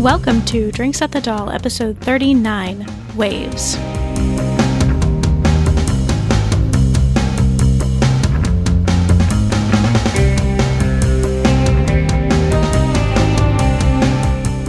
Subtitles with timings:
[0.00, 3.76] Welcome to Drinks at the Doll, episode 39 Waves.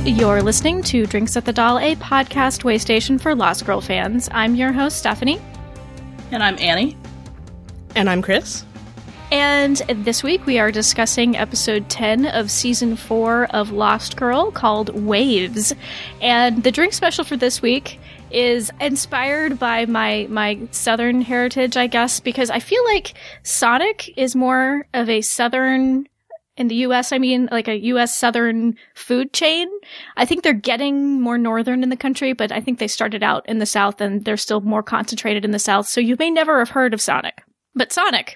[0.06, 4.28] You're listening to Drinks at the Doll, a podcast waystation for Lost Girl fans.
[4.34, 5.40] I'm your host, Stephanie.
[6.32, 6.98] And I'm Annie.
[7.96, 8.66] And I'm Chris.
[9.32, 14.90] And this week we are discussing episode 10 of season 4 of Lost Girl called
[14.90, 15.74] Waves.
[16.22, 17.98] And the drink special for this week
[18.30, 24.36] is inspired by my my southern heritage, I guess, because I feel like Sonic is
[24.36, 26.08] more of a southern
[26.58, 29.70] in the US, I mean, like a US southern food chain.
[30.18, 33.48] I think they're getting more northern in the country, but I think they started out
[33.48, 35.88] in the south and they're still more concentrated in the south.
[35.88, 37.44] So you may never have heard of Sonic.
[37.74, 38.36] But Sonic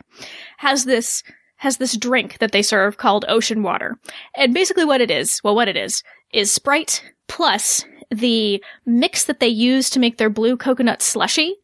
[0.58, 1.24] has this
[1.58, 3.98] has this drink that they serve called ocean water.
[4.36, 9.40] And basically what it is, well what it is, is Sprite plus the mix that
[9.40, 11.56] they use to make their blue coconut slushy.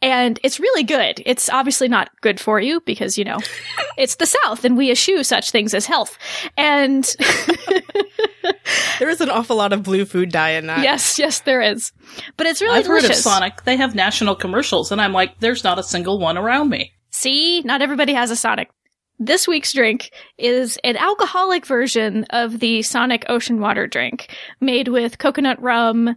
[0.00, 1.20] And it's really good.
[1.26, 3.38] It's obviously not good for you because, you know,
[3.98, 6.16] it's the South and we eschew such things as health.
[6.56, 7.04] And
[9.00, 10.84] there is an awful lot of blue food dye in that.
[10.84, 11.92] Yes, yes, there is.
[12.36, 13.08] But it's really I've delicious.
[13.08, 13.64] heard of Sonic.
[13.64, 16.92] They have national commercials, and I'm like, there's not a single one around me.
[17.18, 18.70] See, not everybody has a Sonic.
[19.18, 25.18] This week's drink is an alcoholic version of the Sonic Ocean Water drink, made with
[25.18, 26.14] coconut rum,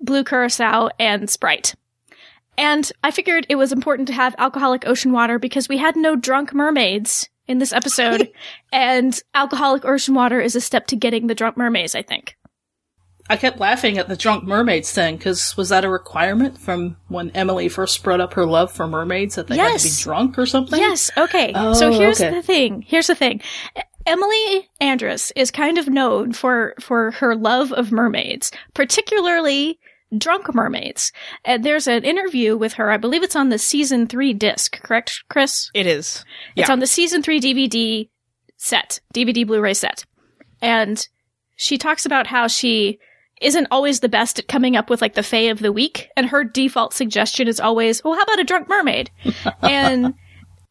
[0.00, 1.74] blue curacao, and Sprite.
[2.56, 6.16] And I figured it was important to have alcoholic ocean water because we had no
[6.16, 8.32] drunk mermaids in this episode,
[8.72, 12.38] and alcoholic ocean water is a step to getting the drunk mermaids, I think.
[13.30, 17.30] I kept laughing at the drunk mermaids thing because was that a requirement from when
[17.30, 20.46] Emily first brought up her love for mermaids that they had to be drunk or
[20.46, 20.78] something?
[20.78, 21.52] Yes, okay.
[21.54, 22.34] Oh, so here's okay.
[22.34, 22.82] the thing.
[22.82, 23.40] Here's the thing.
[24.04, 29.78] Emily Andras is kind of known for for her love of mermaids, particularly
[30.18, 31.12] drunk mermaids.
[31.44, 32.90] And there's an interview with her.
[32.90, 35.70] I believe it's on the season 3 disc, correct, Chris?
[35.72, 36.24] It is.
[36.56, 36.72] It's Yeah.
[36.72, 38.10] on the season 3 DVD
[38.58, 40.04] set, DVD Blu-ray set.
[40.60, 41.06] And
[41.56, 42.98] she talks about how she
[43.42, 46.26] isn't always the best at coming up with like the Fae of the week, and
[46.26, 49.10] her default suggestion is always, "Well, how about a drunk mermaid?"
[49.62, 50.14] and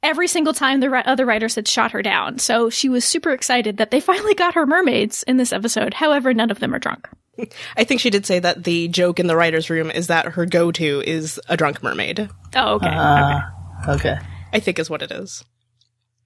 [0.04, 3.32] every single time the ri- other writers had shot her down, so she was super
[3.32, 5.94] excited that they finally got her mermaids in this episode.
[5.94, 7.08] However, none of them are drunk.
[7.78, 10.46] I think she did say that the joke in the writer's room is that her
[10.46, 12.30] go to is a drunk mermaid.
[12.56, 12.88] Oh, okay.
[12.88, 12.96] okay.
[12.98, 13.52] Ah,
[13.90, 14.18] okay.
[14.54, 15.44] I think is what it is.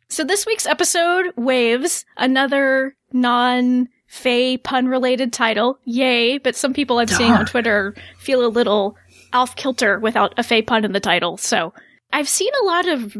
[0.09, 5.79] So this week's episode, Waves, another non Fae pun related title.
[5.83, 8.95] Yay, but some people I'm seeing on Twitter feel a little
[9.33, 11.37] off kilter without a Fae pun in the title.
[11.37, 11.73] So
[12.13, 13.17] I've seen a lot of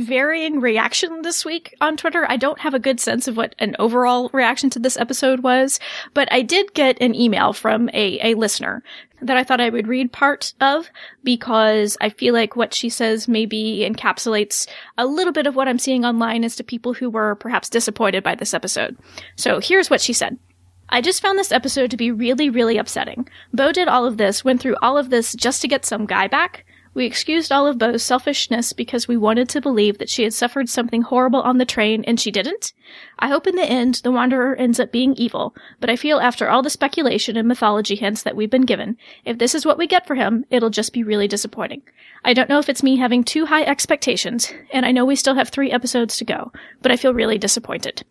[0.00, 2.26] varying reaction this week on Twitter.
[2.28, 5.78] I don't have a good sense of what an overall reaction to this episode was,
[6.14, 8.82] but I did get an email from a, a listener
[9.22, 10.88] that I thought I would read part of
[11.22, 14.66] because I feel like what she says maybe encapsulates
[14.96, 18.22] a little bit of what I'm seeing online as to people who were perhaps disappointed
[18.22, 18.96] by this episode.
[19.36, 20.38] So here's what she said.
[20.88, 23.28] I just found this episode to be really, really upsetting.
[23.52, 26.26] Bo did all of this, went through all of this just to get some guy
[26.26, 26.64] back.
[26.92, 30.68] We excused all of Bo's selfishness because we wanted to believe that she had suffered
[30.68, 32.72] something horrible on the train and she didn't.
[33.18, 36.48] I hope in the end the Wanderer ends up being evil, but I feel after
[36.48, 39.86] all the speculation and mythology hints that we've been given, if this is what we
[39.86, 41.82] get for him, it'll just be really disappointing.
[42.24, 45.36] I don't know if it's me having too high expectations, and I know we still
[45.36, 46.50] have three episodes to go,
[46.82, 48.02] but I feel really disappointed.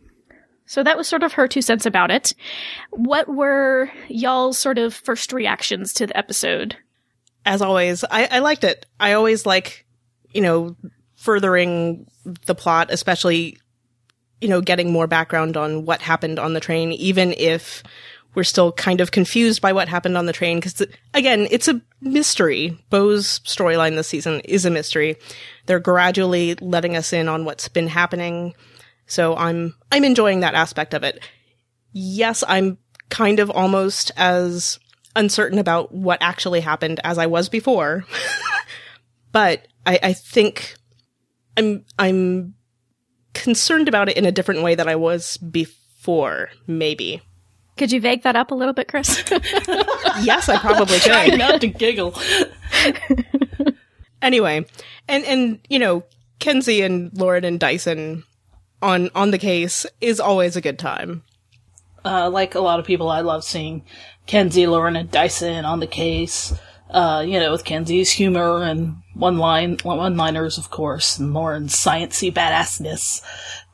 [0.65, 2.33] So that was sort of her two cents about it.
[2.91, 6.77] What were y'all's sort of first reactions to the episode?
[7.45, 8.85] As always, I, I liked it.
[8.99, 9.85] I always like,
[10.31, 10.75] you know,
[11.15, 12.07] furthering
[12.45, 13.57] the plot, especially,
[14.41, 17.83] you know, getting more background on what happened on the train, even if
[18.35, 20.61] we're still kind of confused by what happened on the train.
[20.61, 20.81] Cause
[21.13, 22.77] again, it's a mystery.
[22.89, 25.17] Bo's storyline this season is a mystery.
[25.65, 28.53] They're gradually letting us in on what's been happening.
[29.07, 31.19] So I'm, I'm enjoying that aspect of it.
[31.91, 32.77] Yes, I'm
[33.09, 34.79] kind of almost as
[35.19, 38.05] uncertain about what actually happened as I was before.
[39.31, 40.75] but I, I think
[41.57, 42.55] I'm I'm
[43.33, 47.21] concerned about it in a different way than I was before, maybe.
[47.77, 49.23] Could you vague that up a little bit, Chris?
[50.21, 51.39] Yes, I probably Trying could.
[51.39, 52.13] not to giggle.
[54.21, 54.65] anyway,
[55.07, 56.03] and and you know,
[56.39, 58.23] Kenzi and Lauren and Dyson
[58.81, 61.23] on on the case is always a good time.
[62.03, 63.85] Uh, like a lot of people, I love seeing
[64.29, 66.53] Kenzi, Lauren, and Dyson on the case.
[66.89, 71.75] Uh, you know, with Kenzi's humor and one line, one liners, of course, and Lauren's
[71.75, 73.21] sciency badassness,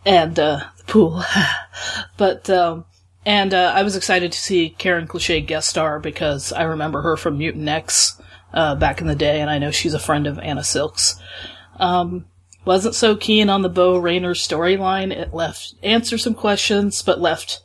[0.05, 1.23] and uh, the pool.
[2.17, 2.85] but um,
[3.25, 7.17] And uh, I was excited to see Karen Cliche guest star because I remember her
[7.17, 8.21] from Mutant X
[8.53, 11.19] uh, back in the day, and I know she's a friend of Anna Silk's.
[11.79, 12.25] Um,
[12.63, 15.11] wasn't so keen on the Bo Rainer storyline.
[15.11, 17.61] It left answered some questions, but left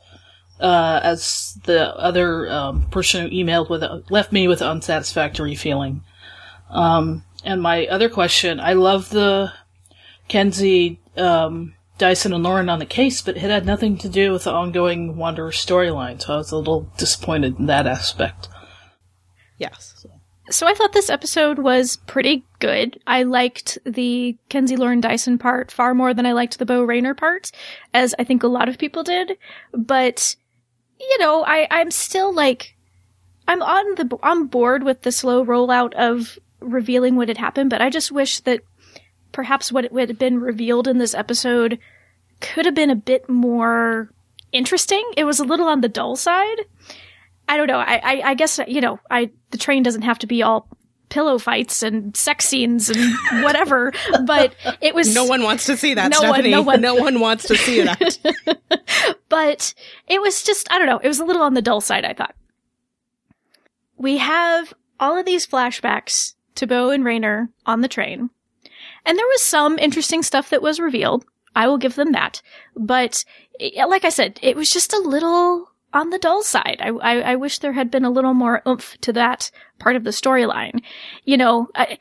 [0.61, 5.55] uh, as the other um, person who emailed with it, left me with an unsatisfactory
[5.55, 6.03] feeling.
[6.69, 9.51] Um, and my other question, I love the
[10.29, 14.45] Kenzi, um, Dyson and Lauren on the case, but it had nothing to do with
[14.45, 18.47] the ongoing Wanderer storyline, so I was a little disappointed in that aspect.
[19.57, 20.05] Yes.
[20.49, 22.99] So I thought this episode was pretty good.
[23.07, 27.13] I liked the Kenzi Lauren Dyson part far more than I liked the Bo Rainer
[27.13, 27.51] part,
[27.93, 29.37] as I think a lot of people did.
[29.71, 30.35] But,
[31.01, 32.75] you know, I, I'm still like,
[33.47, 37.81] I'm on the, I'm bored with the slow rollout of revealing what had happened, but
[37.81, 38.61] I just wish that
[39.31, 41.79] perhaps what had been revealed in this episode
[42.39, 44.11] could have been a bit more
[44.51, 45.03] interesting.
[45.17, 46.65] It was a little on the dull side.
[47.47, 47.79] I don't know.
[47.79, 50.67] I, I, I guess, you know, I, the train doesn't have to be all
[51.11, 53.93] pillow fights and sex scenes and whatever,
[54.25, 55.13] but it was.
[55.13, 57.81] No one wants to see that, No one- no one- no one wants to see
[57.81, 58.17] that.
[59.29, 59.73] but
[60.07, 62.13] it was just, I don't know, it was a little on the dull side, I
[62.13, 62.33] thought.
[63.97, 68.29] We have all of these flashbacks to Bo and Rainer on the train.
[69.05, 71.25] And there was some interesting stuff that was revealed.
[71.55, 72.41] I will give them that.
[72.75, 73.23] But
[73.87, 76.77] like I said, it was just a little on the dull side.
[76.79, 80.03] I, I, I wish there had been a little more oomph to that part of
[80.03, 80.81] the storyline.
[81.25, 81.97] You know, I,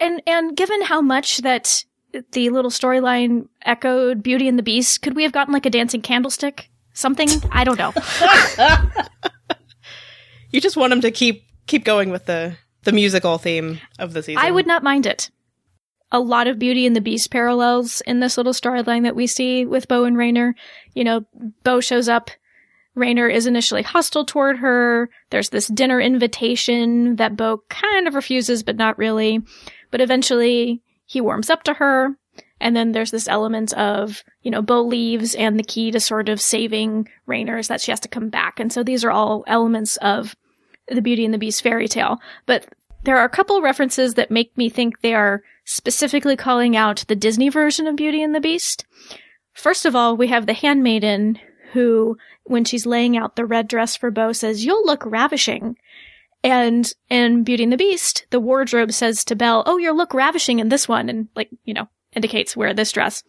[0.00, 1.84] and, and given how much that
[2.32, 6.02] the little storyline echoed Beauty and the Beast, could we have gotten like a dancing
[6.02, 6.70] candlestick?
[6.92, 7.28] Something?
[7.52, 7.92] I don't know.
[10.50, 14.22] you just want them to keep keep going with the the musical theme of the
[14.22, 14.42] season.
[14.42, 15.30] I would not mind it.
[16.10, 19.66] A lot of Beauty and the Beast parallels in this little storyline that we see
[19.66, 20.54] with Bo and Rainer.
[20.94, 21.26] You know,
[21.62, 22.30] Bo shows up.
[22.94, 25.08] Rainer is initially hostile toward her.
[25.30, 29.40] There's this dinner invitation that Bo kind of refuses, but not really.
[29.90, 32.16] But eventually he warms up to her.
[32.60, 36.28] And then there's this element of, you know, Bo leaves and the key to sort
[36.28, 38.58] of saving Rainer is that she has to come back.
[38.58, 40.34] And so these are all elements of
[40.88, 42.18] the Beauty and the Beast fairy tale.
[42.46, 42.66] But
[43.04, 47.14] there are a couple references that make me think they are specifically calling out the
[47.14, 48.84] Disney version of Beauty and the Beast.
[49.52, 51.38] First of all, we have the handmaiden
[51.72, 55.76] who, when she's laying out the red dress for Bo, says, You'll look ravishing.
[56.44, 60.60] And in Beauty and the Beast, the wardrobe says to Belle, Oh, you'll look ravishing
[60.60, 63.22] in this one, and like, you know, indicates wear this dress.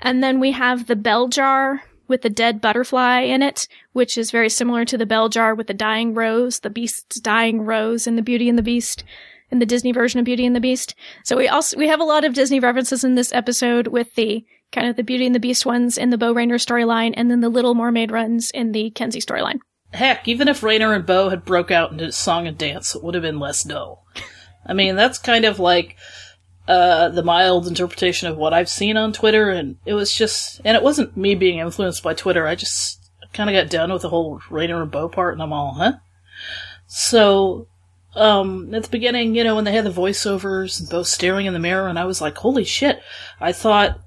[0.00, 4.30] And then we have the bell jar with the dead butterfly in it, which is
[4.30, 8.16] very similar to the bell jar with the dying rose, the beast's dying rose in
[8.16, 9.02] the Beauty and the Beast,
[9.50, 10.94] in the Disney version of Beauty and the Beast.
[11.24, 14.44] So we also, we have a lot of Disney references in this episode with the
[14.72, 17.40] kind of the Beauty and the Beast ones in the Bo Rainer storyline and then
[17.40, 19.58] the Little Mermaid runs in the Kenzi storyline.
[19.92, 23.14] Heck, even if Rainer and Bo had broke out into song and dance, it would
[23.14, 24.04] have been less dull.
[24.66, 25.96] I mean, that's kind of like
[26.68, 30.76] uh, the mild interpretation of what I've seen on Twitter, and it was just, and
[30.76, 32.46] it wasn't me being influenced by Twitter.
[32.46, 35.52] I just kind of got done with the whole Rainer and Bo part, and I'm
[35.52, 35.94] all, huh?
[36.88, 37.68] So,
[38.16, 41.52] um, at the beginning, you know, when they had the voiceovers and Bo staring in
[41.52, 43.00] the mirror, and I was like, holy shit!
[43.40, 44.00] I thought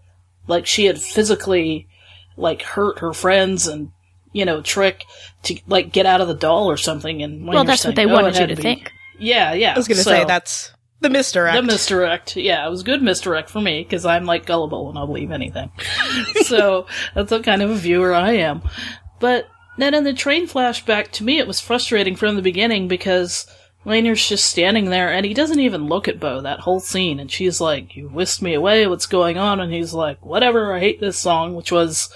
[0.49, 1.87] like she had physically
[2.35, 3.91] like hurt her friends and
[4.33, 5.05] you know trick
[5.43, 7.21] to like get out of the doll or something.
[7.21, 8.91] And well, you're that's what they "Oh, wanted you to be-" think.
[9.17, 9.73] Yeah, yeah.
[9.73, 10.71] I was going to so- say that's
[11.01, 11.55] the misdirect.
[11.55, 12.35] the misdirect.
[12.35, 15.71] Yeah, it was good misdirect for me because I'm like gullible and I'll believe anything.
[16.41, 18.61] so that's what kind of a viewer I am.
[19.19, 19.47] But
[19.77, 23.45] then in the train flashback, to me, it was frustrating from the beginning because
[23.85, 27.19] Rainer's just standing there and he doesn't even look at Bo that whole scene.
[27.19, 28.85] And she's like, "You whisked me away.
[28.87, 30.73] What's going on?" And he's like, "Whatever.
[30.73, 32.09] I hate this song," which was,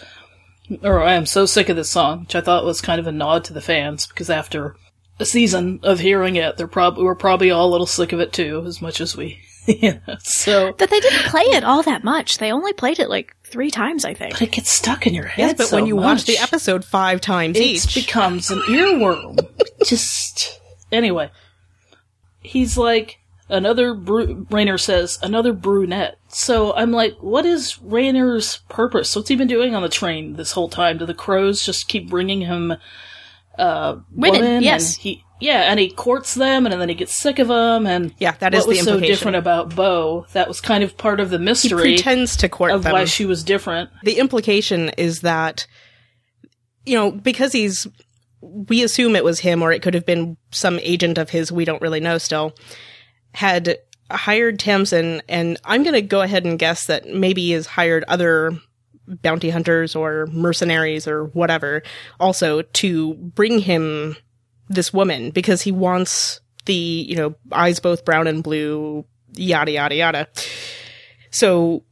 [0.81, 3.11] or I am so sick of this song, which I thought was kind of a
[3.11, 4.75] nod to the fans because after
[5.19, 8.33] a season of hearing it, they're probably we're probably all a little sick of it
[8.33, 9.39] too, as much as we.
[9.65, 12.37] you know, so That they didn't play it all that much.
[12.39, 14.33] They only played it like three times, I think.
[14.33, 15.39] but it gets stuck in your head.
[15.47, 19.39] yes, but so when you watch the episode five times it each, becomes an earworm.
[19.85, 20.59] Just
[20.91, 21.31] anyway,
[22.43, 23.19] he's like
[23.49, 23.93] another.
[23.93, 26.17] Bru- Rainer says another brunette.
[26.29, 29.15] So I'm like, what is Rainer's purpose?
[29.15, 30.97] What's he been doing on the train this whole time?
[30.97, 32.73] Do the crows just keep bringing him
[33.57, 34.63] uh, Women, women?
[34.63, 34.95] yes.
[34.95, 38.13] And he yeah, and he courts them, and then he gets sick of them, and
[38.17, 40.25] Yeah, that what is the was so different about Bo?
[40.31, 41.89] That was kind of part of the mystery.
[41.89, 42.93] he pretends to court of them.
[42.93, 43.89] why she was different.
[44.03, 45.67] the implication is that
[46.85, 47.87] you know because he's
[48.43, 51.65] we assume it was him or it could have been some agent of his we
[51.65, 52.53] don't really know still
[53.33, 53.77] had
[54.11, 58.51] hired Tamsin and I'm going to go ahead and guess that maybe has hired other
[59.07, 61.83] bounty hunters or mercenaries or whatever
[62.19, 64.15] also to bring him
[64.69, 69.95] this woman because he wants the, you know, eyes both brown and blue, yada, yada,
[69.95, 70.27] yada.
[71.31, 71.83] So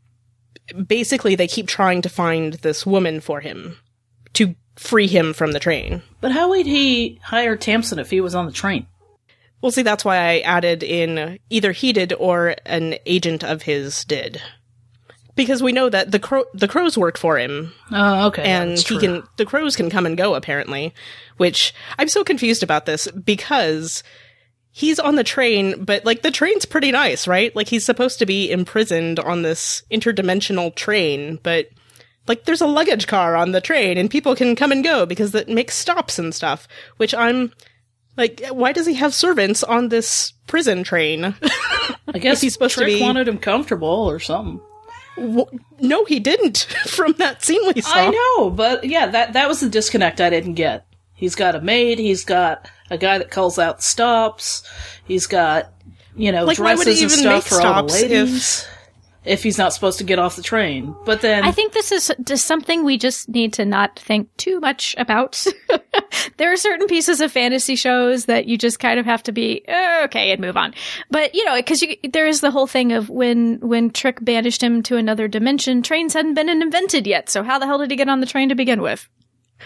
[0.87, 3.77] basically they keep trying to find this woman for him
[4.75, 6.01] free him from the train.
[6.21, 8.87] But how would he hire Tamsin if he was on the train?
[9.61, 14.03] Well, see, that's why I added in either he did or an agent of his
[14.05, 14.41] did.
[15.35, 18.43] Because we know that the crow, the crows work for him, Oh, okay.
[18.43, 20.93] and he can the crows can come and go apparently.
[21.37, 24.03] Which I'm so confused about this because
[24.71, 27.55] he's on the train, but like the train's pretty nice, right?
[27.55, 31.67] Like he's supposed to be imprisoned on this interdimensional train, but
[32.31, 35.35] like there's a luggage car on the train and people can come and go because
[35.35, 36.65] it makes stops and stuff.
[36.95, 37.51] Which I'm
[38.15, 41.35] like, why does he have servants on this prison train?
[42.13, 44.61] I guess he's supposed to Trick be- wanted him comfortable or something.
[45.17, 46.59] No, he didn't.
[46.87, 50.29] From that scene we saw, I know, but yeah, that that was the disconnect I
[50.29, 50.87] didn't get.
[51.13, 51.99] He's got a maid.
[51.99, 54.63] He's got a guy that calls out stops.
[55.03, 55.73] He's got
[56.15, 58.01] you know Like, why would dresses he and even stuff make for all the stops
[58.01, 58.67] if- ladies.
[59.25, 59.43] If...
[59.43, 62.45] he's not supposed to get off the train, but then I think this is just
[62.45, 65.45] something we just need to not think too much about.
[66.37, 69.63] there are certain pieces of fantasy shows that you just kind of have to be
[69.67, 70.73] "Uh, okay and move on.
[71.09, 74.83] But you know, because there is the whole thing of when when Trick banished him
[74.83, 77.29] to another dimension, trains hadn't been invented yet.
[77.29, 79.07] So how the hell did he get on the train to begin with?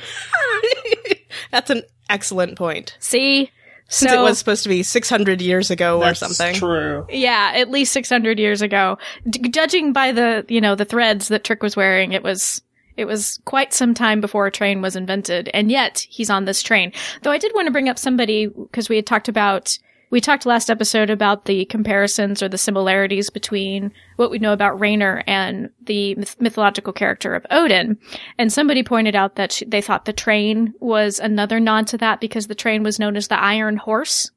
[1.51, 2.97] that's an excellent point.
[2.99, 3.51] See,
[3.95, 6.55] Since so it was supposed to be 600 years ago that's or something.
[6.55, 7.05] true.
[7.09, 8.97] yeah, at least six hundred years ago.
[9.29, 12.61] D- judging by the you know the threads that Trick was wearing, it was.
[12.97, 16.61] It was quite some time before a train was invented, and yet he's on this
[16.63, 16.93] train.
[17.23, 19.77] Though I did want to bring up somebody because we had talked about
[20.09, 24.79] we talked last episode about the comparisons or the similarities between what we know about
[24.79, 27.97] Rainer and the myth- mythological character of Odin.
[28.37, 32.21] And somebody pointed out that sh- they thought the train was another nod to that
[32.21, 34.31] because the train was known as the Iron Horse.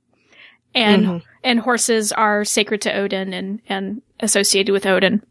[0.75, 1.27] And, mm-hmm.
[1.45, 5.23] and horses are sacred to Odin and, and associated with Odin.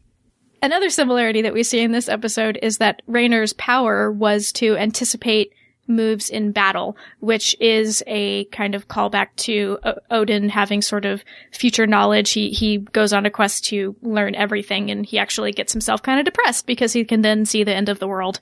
[0.60, 5.52] Another similarity that we see in this episode is that Rainer's power was to anticipate
[5.88, 9.78] moves in battle, which is a kind of callback to
[10.10, 12.30] Odin having sort of future knowledge.
[12.30, 16.18] He he goes on a quest to learn everything, and he actually gets himself kind
[16.18, 18.40] of depressed because he can then see the end of the world,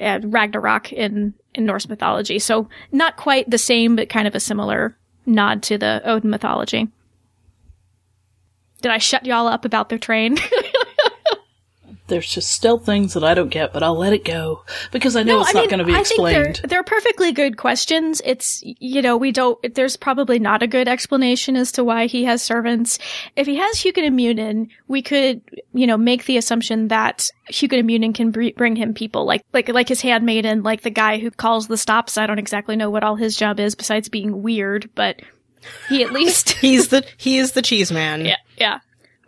[0.00, 2.38] uh, Ragnarok in in Norse mythology.
[2.38, 6.88] So not quite the same, but kind of a similar nod to the Odin mythology.
[8.80, 10.36] Did I shut y'all up about their train?
[12.08, 15.22] There's just still things that I don't get, but I'll let it go because I
[15.22, 16.44] know it's I not mean, going to be I explained.
[16.44, 18.20] think they're, they're perfectly good questions.
[18.24, 22.24] It's, you know, we don't, there's probably not a good explanation as to why he
[22.24, 22.98] has servants.
[23.36, 25.40] If he has Hugin and Munin, we could,
[25.72, 29.42] you know, make the assumption that Hugin and Munin can br- bring him people like,
[29.52, 32.18] like, like his handmaiden, like the guy who calls the stops.
[32.18, 35.20] I don't exactly know what all his job is besides being weird, but
[35.88, 38.24] he at least He's the he is the cheese man.
[38.24, 38.78] yeah, yeah.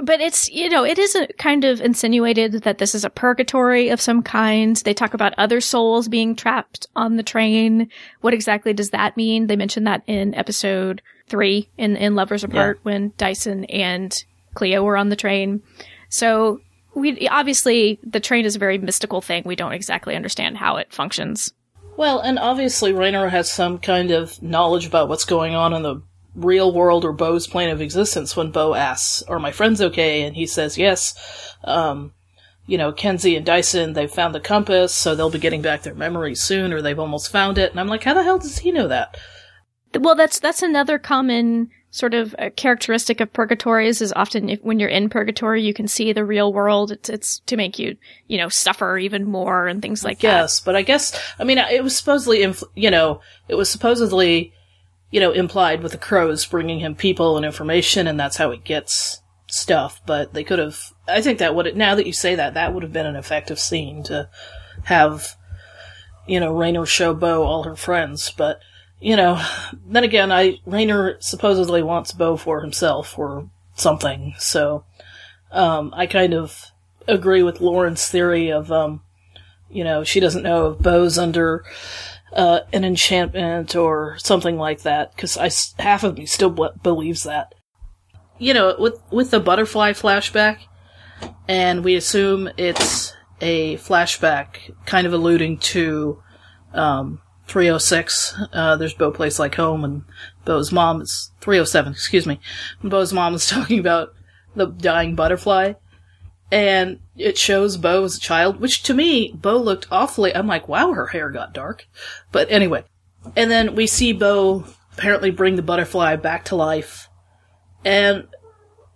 [0.03, 3.91] But it's, you know, it is a kind of insinuated that this is a purgatory
[3.91, 4.77] of some kind.
[4.77, 7.91] They talk about other souls being trapped on the train.
[8.21, 9.47] What exactly does that mean?
[9.47, 14.97] They mentioned that in episode three in, in Lovers Apart when Dyson and Cleo were
[14.97, 15.63] on the train.
[16.09, 16.61] So
[16.95, 19.43] we, obviously the train is a very mystical thing.
[19.45, 21.53] We don't exactly understand how it functions.
[21.97, 26.03] Well, and obviously Rainer has some kind of knowledge about what's going on in the
[26.35, 30.23] real world or Bo's plane of existence when Bo asks, Are my friends okay?
[30.23, 31.15] And he says yes.
[31.65, 32.13] Um,
[32.67, 35.95] you know, Kenzi and Dyson, they've found the compass, so they'll be getting back their
[35.95, 37.73] memories soon, or they've almost found it.
[37.73, 39.17] And I'm like, how the hell does he know that?
[39.99, 44.79] Well, that's that's another common sort of uh, characteristic of purgatories is often if, when
[44.79, 46.93] you're in purgatory, you can see the real world.
[46.93, 47.97] It's, it's to make you,
[48.29, 50.29] you know, suffer even more and things like that.
[50.29, 54.53] Yes, but I guess, I mean, it was supposedly, inf- you know, it was supposedly,
[55.11, 58.59] you know, implied with the crows bringing him people and information, and that's how he
[58.59, 60.01] gets stuff.
[60.07, 62.83] But they could have, I think that would, now that you say that, that would
[62.83, 64.29] have been an effective scene to
[64.85, 65.37] have,
[66.27, 68.33] you know, Rainer show Bo all her friends.
[68.37, 68.61] But,
[69.01, 69.45] you know,
[69.87, 74.85] then again, I, Rainer supposedly wants Bo for himself or something, so,
[75.51, 76.71] um, I kind of
[77.09, 79.03] agree with Lauren's theory of, um,
[79.71, 81.65] you know, she doesn't know if Bo's under
[82.33, 85.15] uh, an enchantment or something like that.
[85.15, 85.51] Because I
[85.83, 87.55] half of me still b- believes that.
[88.39, 90.59] You know, with with the butterfly flashback,
[91.49, 96.23] and we assume it's a flashback, kind of alluding to
[96.73, 98.35] um, 306.
[98.53, 100.05] Uh, there's Bo Place Like Home, and
[100.45, 101.93] Bo's mom is 307.
[101.93, 102.41] Excuse me.
[102.83, 104.11] Bo's mom is talking about
[104.55, 105.75] the dying butterfly
[106.51, 110.35] and it shows Bo as a child, which to me, Bo looked awfully.
[110.35, 111.87] I'm like, wow, her hair got dark.
[112.33, 112.85] But anyway,
[113.37, 117.09] and then we see Bo apparently bring the butterfly back to life,
[117.85, 118.27] and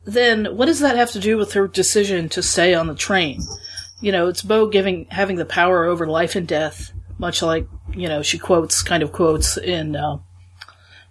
[0.04, 3.40] then what does that have to do with her decision to stay on the train?
[4.00, 8.08] You know, it's Bo giving having the power over life and death, much like you
[8.08, 10.18] know she quotes kind of quotes in uh,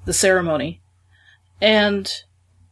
[0.05, 0.81] the ceremony,
[1.61, 2.11] and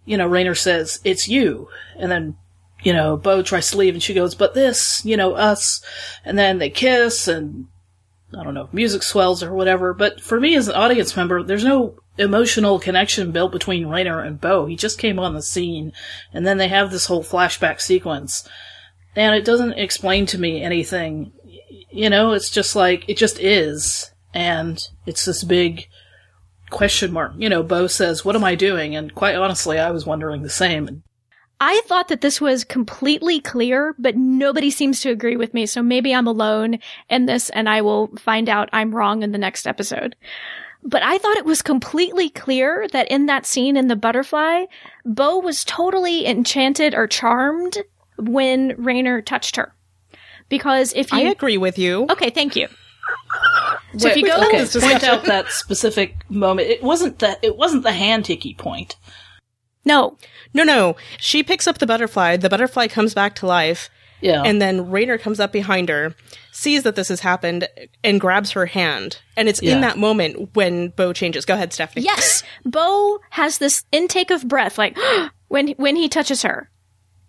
[0.06, 2.36] you know Rainer says it's you, and then
[2.84, 5.82] you know Bo tries to leave, and she goes, but this, you know, us,
[6.26, 7.68] and then they kiss, and
[8.38, 9.94] I don't know, music swells or whatever.
[9.94, 14.40] But for me as an audience member, there's no emotional connection built between Rainer and
[14.40, 14.66] Bo.
[14.66, 15.92] He just came on the scene,
[16.34, 18.48] and then they have this whole flashback sequence,
[19.16, 21.34] and it doesn't explain to me anything.
[21.92, 25.88] You know, it's just like it just is, and it's this big
[26.70, 27.34] question mark.
[27.38, 30.50] You know, Bo says, "What am I doing?" And quite honestly, I was wondering the
[30.50, 31.04] same.
[31.64, 35.68] I thought that this was completely clear, but nobody seems to agree with me.
[35.68, 39.38] So maybe I'm alone in this and I will find out I'm wrong in the
[39.38, 40.16] next episode.
[40.84, 44.66] But I thought it was completely clear that in that scene in the butterfly,
[45.06, 47.78] Bo was totally enchanted or charmed
[48.18, 49.76] when Rainer touched her.
[50.50, 51.20] Because if you.
[51.20, 52.08] I agree with you.
[52.10, 52.70] Okay, thank you.
[53.98, 54.38] So if you go.
[54.48, 56.70] okay, point out that specific moment.
[56.70, 58.96] It wasn't the it wasn't the hand ticky point.
[59.86, 60.18] No.
[60.54, 60.96] No, no.
[61.18, 62.38] She picks up the butterfly.
[62.38, 63.90] The butterfly comes back to life.
[64.24, 66.14] Yeah, And then Rainer comes up behind her,
[66.52, 67.68] sees that this has happened,
[68.04, 69.18] and grabs her hand.
[69.36, 69.74] And it's Yeah.
[69.74, 71.44] in that moment when Bo changes.
[71.44, 72.06] Go ahead, Stephanie.
[72.06, 74.96] Yes, Bo has this intake of breath, like
[75.48, 76.70] when when he touches her,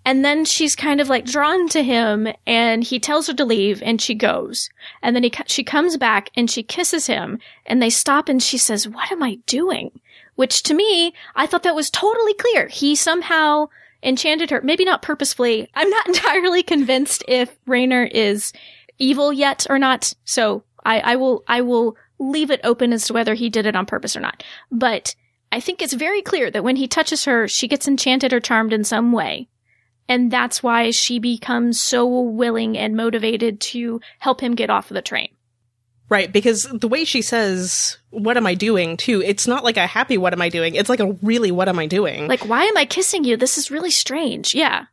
[0.05, 3.83] and then she's kind of like drawn to him, and he tells her to leave,
[3.83, 4.69] and she goes,
[5.03, 8.59] and then he she comes back and she kisses him, and they stop, and she
[8.59, 9.99] says, "What am I doing?"
[10.35, 12.69] Which to me, I thought that was totally clear.
[12.69, 13.69] He somehow
[14.03, 15.69] enchanted her, maybe not purposefully.
[15.75, 18.53] I'm not entirely convinced if Rainer is
[18.99, 20.13] evil yet or not.
[20.25, 23.77] So I, I will, I will leave it open as to whether he did it
[23.77, 24.43] on purpose or not.
[24.71, 25.15] But
[25.51, 28.73] I think it's very clear that when he touches her, she gets enchanted or charmed
[28.73, 29.49] in some way.
[30.09, 34.95] And that's why she becomes so willing and motivated to help him get off of
[34.95, 35.29] the train.
[36.13, 39.87] Right, because the way she says, what am I doing, too, it's not like a
[39.87, 40.75] happy what am I doing.
[40.75, 42.29] It's like a really what am I doing.
[42.29, 43.39] Like, why am I kissing you?
[43.39, 44.55] This is really strange.
[44.55, 44.85] Yeah.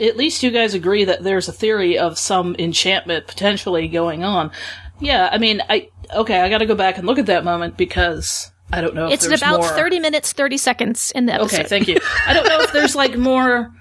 [0.00, 4.52] at least you guys agree that there's a theory of some enchantment potentially going on.
[5.00, 7.76] Yeah, I mean, I okay, I got to go back and look at that moment
[7.76, 9.68] because I don't know if It's there's about more.
[9.70, 11.54] 30 minutes, 30 seconds in the episode.
[11.60, 11.98] Okay, thank you.
[12.26, 13.72] I don't know if there's like more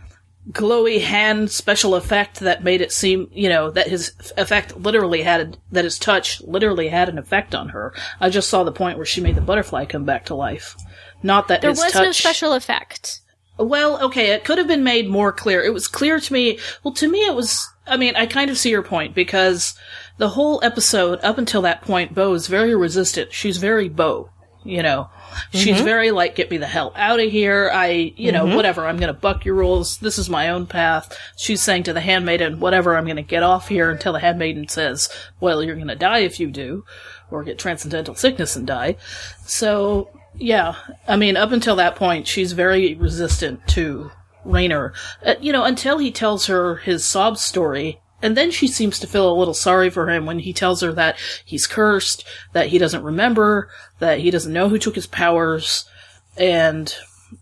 [0.51, 5.57] glowy hand special effect that made it seem, you know, that his effect literally had,
[5.71, 7.93] that his touch literally had an effect on her.
[8.19, 10.75] I just saw the point where she made the butterfly come back to life.
[11.23, 12.03] Not that There his was touch.
[12.03, 13.21] no special effect.
[13.57, 15.63] Well, okay, it could have been made more clear.
[15.63, 16.59] It was clear to me.
[16.83, 17.67] Well, to me, it was.
[17.87, 19.75] I mean, I kind of see your point because
[20.17, 23.31] the whole episode up until that point, Bo is very resistant.
[23.31, 24.29] She's very Bo,
[24.65, 25.09] you know.
[25.51, 27.69] She's very like, get me the hell out of here.
[27.73, 28.85] I, you know, whatever.
[28.85, 29.97] I'm going to buck your rules.
[29.97, 31.17] This is my own path.
[31.37, 32.95] She's saying to the handmaiden, whatever.
[32.95, 36.19] I'm going to get off here until the handmaiden says, well, you're going to die
[36.19, 36.85] if you do,
[37.31, 38.97] or get transcendental sickness and die.
[39.45, 40.75] So, yeah,
[41.07, 44.11] I mean, up until that point, she's very resistant to
[44.43, 44.93] Rainer.
[45.25, 49.05] Uh, you know, until he tells her his sob story, and then she seems to
[49.05, 52.79] feel a little sorry for him when he tells her that he's cursed, that he
[52.79, 55.87] doesn't remember, that he doesn't know who took his powers,
[56.35, 56.95] and,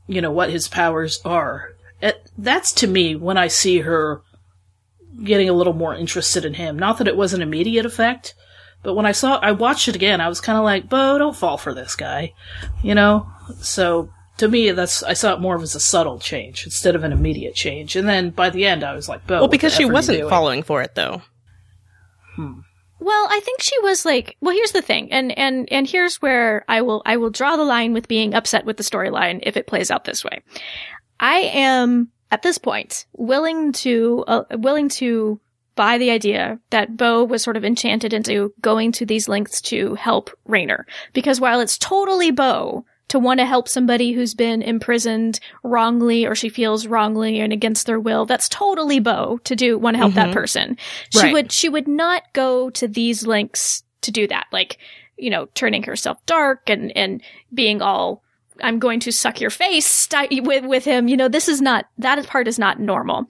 [0.08, 1.70] you know, what his powers are.
[2.02, 4.24] It, that's to me when I see her
[5.24, 6.78] getting a little more interested in him.
[6.78, 8.36] Not that it was an immediate effect,
[8.84, 11.34] but when I saw, I watched it again, I was kind of like, Bo, don't
[11.34, 12.34] fall for this guy.
[12.82, 13.32] You know?
[13.62, 17.04] So, to me, that's, I saw it more of as a subtle change instead of
[17.04, 17.96] an immediate change.
[17.96, 19.94] And then by the end, I was like, Bo, well, because she F are you
[19.94, 20.30] wasn't doing?
[20.30, 21.22] following for it, though.
[23.00, 25.12] Well, I think she was like, well, here's the thing.
[25.12, 28.66] And, and, and here's where I will, I will draw the line with being upset
[28.66, 30.42] with the storyline if it plays out this way.
[31.20, 35.40] I am at this point willing to, uh, willing to
[35.76, 39.96] buy the idea that Bo was sort of enchanted into going to these lengths to
[39.96, 40.88] help Rainer.
[41.14, 46.36] Because while it's totally Bo to want to help somebody who's been imprisoned wrongly or
[46.36, 50.14] she feels wrongly and against their will, that's totally Bo to do, want to help
[50.14, 50.34] that mm-hmm.
[50.34, 50.78] person.
[51.12, 51.34] She Right.
[51.34, 54.48] would, she would not go to these lengths to do that.
[54.52, 54.78] Like,
[55.18, 57.22] you know, turning herself dark and, and
[57.54, 58.24] being all,
[58.62, 61.08] I'm going to suck your face with, with him.
[61.08, 63.30] You know, this is not, that part is not normal.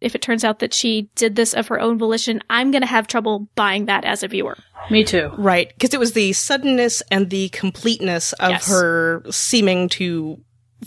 [0.00, 2.88] If it turns out that she did this of her own volition, I'm going to
[2.88, 4.56] have trouble buying that as a viewer.
[4.90, 5.30] Me too.
[5.36, 8.68] Right, because it was the suddenness and the completeness of Yes.
[8.68, 10.40] her seeming to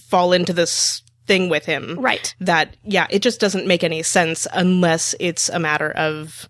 [0.09, 1.97] fall into this thing with him.
[1.99, 2.33] Right.
[2.39, 6.47] That, yeah, it just doesn't make any sense unless it's a matter of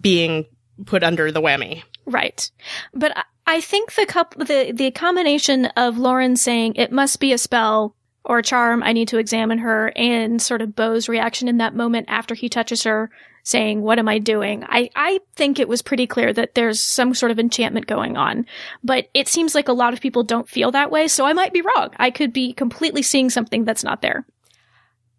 [0.00, 0.46] being
[0.86, 1.82] put under the whammy.
[2.06, 2.50] Right.
[2.94, 7.32] But I- I think the cup, the, the combination of Lauren saying it must be
[7.32, 7.96] a spell
[8.30, 12.06] or charm, I need to examine her, and sort of Bo's reaction in that moment
[12.08, 13.10] after he touches her,
[13.42, 14.62] saying, what am I doing?
[14.68, 18.46] I, I think it was pretty clear that there's some sort of enchantment going on.
[18.84, 21.52] But it seems like a lot of people don't feel that way, so I might
[21.52, 21.90] be wrong.
[21.96, 24.24] I could be completely seeing something that's not there.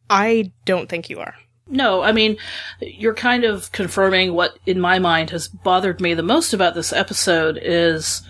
[0.09, 1.35] I don't think you are.
[1.67, 2.37] No, I mean,
[2.79, 6.93] you're kind of confirming what in my mind has bothered me the most about this
[6.93, 8.21] episode is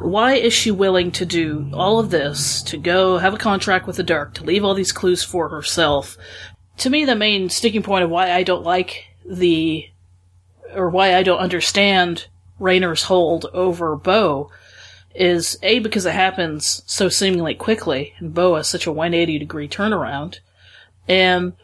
[0.00, 3.96] why is she willing to do all of this, to go have a contract with
[3.96, 6.16] the dark, to leave all these clues for herself?
[6.78, 9.88] To me, the main sticking point of why I don't like the,
[10.74, 14.50] or why I don't understand Rainer's hold over Bo
[15.14, 19.68] is A, because it happens so seemingly quickly, and Bo has such a 180 degree
[19.68, 20.38] turnaround,
[21.08, 21.54] and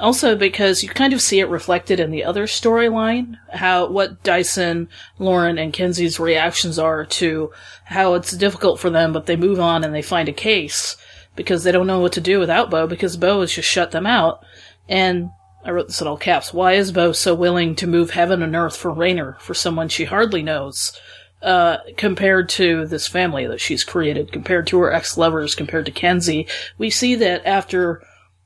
[0.00, 4.88] also because you kind of see it reflected in the other storyline, how what Dyson,
[5.18, 7.52] Lauren, and Kenzi's reactions are to
[7.84, 10.96] how it's difficult for them, but they move on and they find a case
[11.36, 14.06] because they don't know what to do without Bo because Bo has just shut them
[14.06, 14.44] out.
[14.88, 15.30] And
[15.64, 16.54] I wrote this in all caps.
[16.54, 20.06] Why is Bo so willing to move heaven and earth for Rainer, for someone she
[20.06, 20.98] hardly knows,
[21.42, 26.48] uh, compared to this family that she's created, compared to her ex-lovers, compared to Kenzi?
[26.78, 28.02] We see that after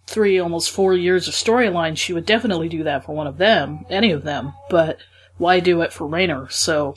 [0.06, 3.84] three, almost four years of storyline, she would definitely do that for one of them,
[3.90, 4.52] any of them.
[4.70, 4.98] But
[5.38, 6.48] why do it for Rainer?
[6.50, 6.94] So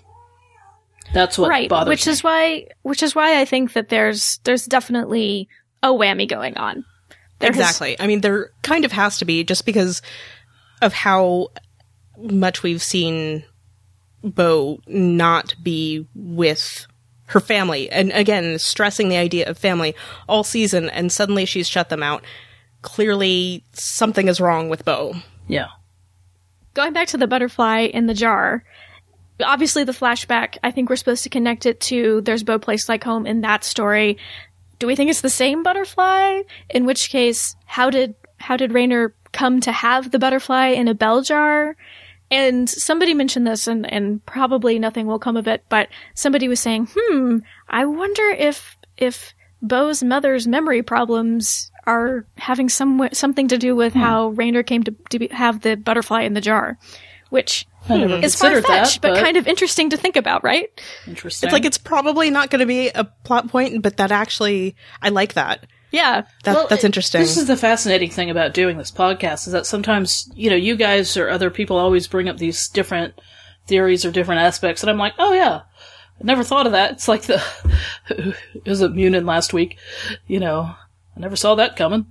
[1.13, 1.69] that's what right.
[1.69, 2.11] bothers Which me.
[2.11, 5.47] is why, which is why I think that there's, there's definitely
[5.81, 6.83] a whammy going on.
[7.39, 7.99] There has- exactly.
[7.99, 10.01] I mean, there kind of has to be just because
[10.81, 11.49] of how
[12.17, 13.43] much we've seen
[14.23, 16.87] Bo not be with
[17.27, 17.89] her family.
[17.89, 19.95] And again, stressing the idea of family
[20.27, 22.23] all season, and suddenly she's shut them out.
[22.81, 25.15] Clearly, something is wrong with Bo.
[25.47, 25.67] yeah.
[26.73, 28.63] going back to the butterfly in the jar,
[29.43, 33.03] obviously the flashback, I think we're supposed to connect it to there's Bo Place Like
[33.03, 34.17] Home in that story.
[34.79, 36.43] Do we think it's the same butterfly?
[36.69, 40.93] In which case, how did how did Rainer come to have the butterfly in a
[40.93, 41.75] bell jar?
[42.29, 46.59] And somebody mentioned this and, and probably nothing will come of it, but somebody was
[46.59, 53.57] saying, hmm, I wonder if if Bo's mother's memory problems are having some something to
[53.57, 53.99] do with hmm.
[53.99, 56.77] how Rainer came to, to be, have the butterfly in the jar,
[57.29, 57.93] which hmm.
[57.93, 60.69] I never is far fetched, but, kind of interesting to think about, right?
[61.07, 61.47] interesting.
[61.47, 65.09] It's like it's probably not going to be a plot point, but that actually, I
[65.09, 65.65] like that.
[65.89, 66.23] Yeah.
[66.43, 67.21] That Well, that's it- interesting.
[67.21, 70.75] This is the fascinating thing about doing this podcast is that sometimes, you know, you
[70.75, 73.13] guys or other people always bring up these different
[73.67, 75.61] theories or different aspects, and I'm like, oh yeah,
[76.19, 76.91] I never thought of that.
[76.91, 77.41] It's like the,
[78.09, 79.77] it was at Munin last week,
[80.27, 80.75] you know,
[81.17, 82.05] I never saw that coming.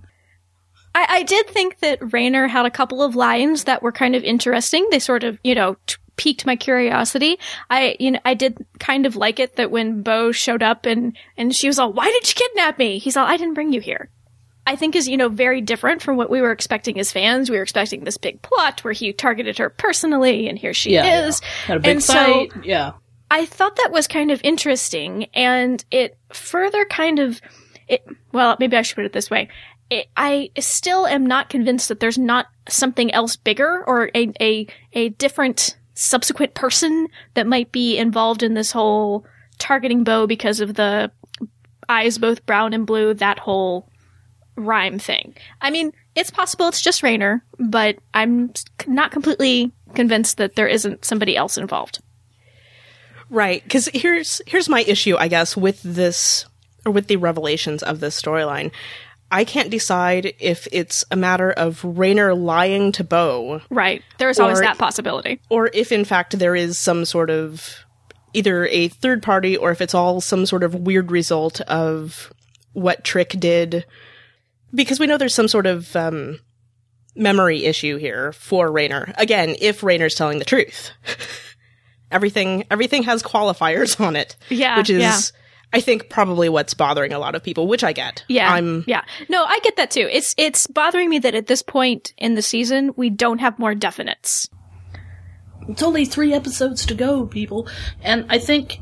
[0.94, 4.24] I, I did think that Rainer had a couple of lines that were kind of
[4.24, 4.86] interesting.
[4.90, 7.38] They sort of, you know, t- piqued my curiosity.
[7.70, 11.16] I, you know, I did kind of like it that when Bo showed up and,
[11.36, 12.98] and she was all, why did you kidnap me?
[12.98, 14.10] He's all, I didn't bring you here.
[14.66, 17.48] I think is, you know, very different from what we were expecting as fans.
[17.50, 21.26] We were expecting this big plot where he targeted her personally and here she Yeah,
[21.28, 21.38] is.
[21.66, 22.52] Had a big and so fight.
[22.64, 22.92] yeah.
[23.30, 27.40] I thought that was kind of interesting, and it further kind of,
[27.88, 29.48] it, well, maybe I should put it this way.
[29.90, 34.66] It, I still am not convinced that there's not something else bigger or a, a,
[34.92, 39.24] a different subsequent person that might be involved in this whole
[39.58, 41.10] targeting Bo because of the
[41.88, 43.88] eyes both brown and blue, that whole
[44.56, 45.34] rhyme thing.
[45.60, 48.52] I mean, it's possible it's just Rainer, but I'm
[48.86, 52.00] not completely convinced that there isn't somebody else involved.
[53.28, 56.46] Right, because here's here's my issue, I guess, with this
[56.86, 58.70] or with the revelations of this storyline.
[59.30, 64.02] I can't decide if it's a matter of Rainer lying to Bo, Right.
[64.18, 65.40] There's always that possibility.
[65.50, 67.74] or if in fact there is some sort of
[68.34, 72.32] either a third party or if it's all some sort of weird result of
[72.72, 73.84] what Trick did.
[74.74, 76.38] Because we know there's some sort of um,
[77.16, 79.12] memory issue here for Rainer.
[79.16, 80.90] Again, if Rainer's telling the truth.
[82.12, 84.36] everything everything has qualifiers on it.
[84.50, 85.18] Yeah, Which is yeah.
[85.72, 88.24] I think probably what's bothering a lot of people, which I get.
[88.28, 88.50] Yeah.
[88.50, 89.02] I'm yeah.
[89.28, 90.08] No, I get that too.
[90.10, 93.74] It's it's bothering me that at this point in the season we don't have more
[93.74, 94.48] definites.
[95.68, 97.68] It's only three episodes to go, people.
[98.00, 98.78] And I think,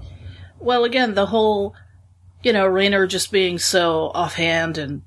[0.58, 1.74] well, again, the whole,
[2.42, 5.02] you know, Rainer just being so offhand and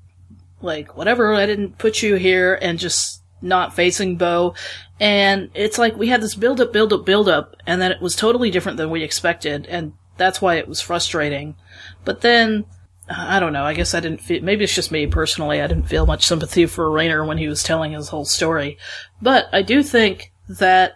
[0.60, 4.54] like, whatever, I didn't put you here, and just not facing Bo.
[4.98, 8.02] And it's like we had this build up, build up, build up, and then it
[8.02, 11.56] was totally different than we expected, and that's why it was frustrating.
[12.04, 12.66] But then,
[13.08, 13.64] I don't know.
[13.64, 15.62] I guess I didn't feel, maybe it's just me personally.
[15.62, 18.76] I didn't feel much sympathy for Rainer when he was telling his whole story.
[19.22, 20.94] But I do think that,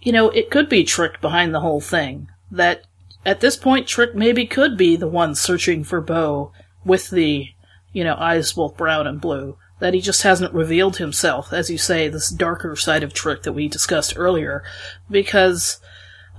[0.00, 2.28] you know, it could be Trick behind the whole thing.
[2.50, 2.82] That
[3.24, 6.52] at this point, Trick maybe could be the one searching for Bo
[6.84, 7.48] with the,
[7.92, 9.56] you know, eyes both brown and blue.
[9.80, 13.52] That he just hasn't revealed himself, as you say, this darker side of Trick that
[13.52, 14.62] we discussed earlier.
[15.10, 15.80] Because,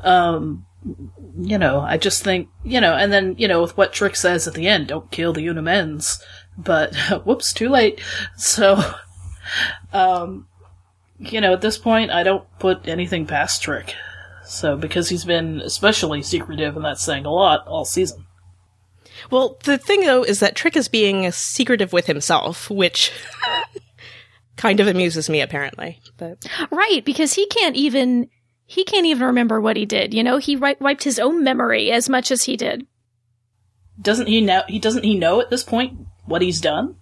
[0.02, 0.66] um,
[1.40, 4.48] you know, I just think, you know, and then, you know, with what Trick says
[4.48, 6.22] at the end, don't kill the Una Mens.
[6.58, 8.02] But, whoops, too late.
[8.38, 8.82] So,
[9.94, 10.48] um,
[11.20, 13.96] you know, at this point, I don't put anything past Trick.
[14.46, 18.26] So, because he's been especially secretive, and that's saying a lot all season.
[19.32, 23.12] Well, the thing though is that Trick is being secretive with himself, which
[24.58, 26.00] kind of amuses me apparently.
[26.18, 28.30] But Right, because he can't even
[28.74, 30.16] he can't even remember what he did.
[30.16, 32.88] You know, he ri- wiped his own memory as much as he did.
[34.02, 34.64] Doesn't he know?
[34.68, 36.96] He doesn't he know at this point what he's done?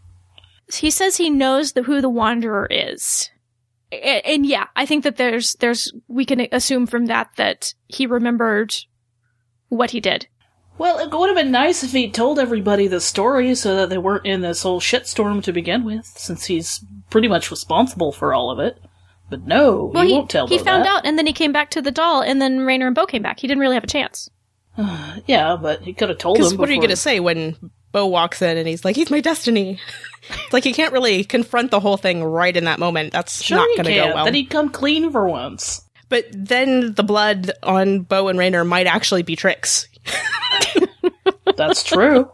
[0.74, 3.30] He says he knows the, who the Wanderer is.
[3.94, 8.06] A- and yeah, I think that there's there's we can assume from that that he
[8.06, 8.76] remembered
[9.70, 10.28] what he did.
[10.78, 13.98] Well, it would have been nice if he'd told everybody the story so that they
[13.98, 18.52] weren't in this whole shitstorm to begin with, since he's pretty much responsible for all
[18.52, 18.78] of it.
[19.32, 20.52] But no, Well, he, he won't tell me.
[20.52, 20.98] he Bo found that.
[20.98, 23.22] out, and then he came back to the doll, and then Rainer and Bo came
[23.24, 23.40] back.
[23.40, 24.30] He didn't really have a chance.
[25.26, 26.58] Yeah, but he could have told because him.
[26.58, 27.56] what are you going to say when
[27.92, 29.80] Bo walks in and he's like, "He's my destiny"?
[30.30, 33.12] it's like he can't really confront the whole thing right in that moment.
[33.14, 34.26] That's Sure not going to go well.
[34.26, 35.82] Then he'd come clean for once.
[36.10, 39.88] But then the blood on Bo and Rainer might actually be Trick's.
[41.58, 42.30] That's true.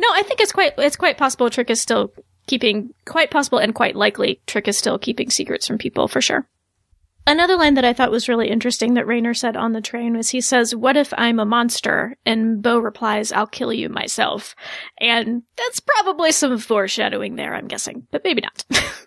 [0.00, 2.12] No, I think it's quite it's quite possible Trick is still
[2.50, 6.48] keeping quite possible and quite likely Trick is still keeping secrets from people for sure.
[7.24, 10.30] Another line that I thought was really interesting that Rainer said on the train was
[10.30, 12.16] he says, What if I'm a monster?
[12.26, 14.56] And Bo replies, I'll kill you myself.
[14.98, 18.64] And that's probably some foreshadowing there, I'm guessing, but maybe not.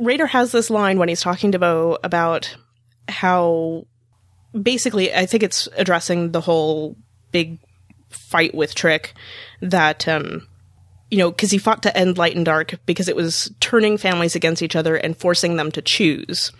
[0.00, 2.56] Rainer has this line when he's talking to Bo about
[3.06, 3.86] how
[4.60, 6.96] basically I think it's addressing the whole
[7.30, 7.60] big
[8.08, 9.14] fight with Trick
[9.60, 10.48] that um
[11.10, 14.34] you know because he fought to end light and dark because it was turning families
[14.34, 16.52] against each other and forcing them to choose.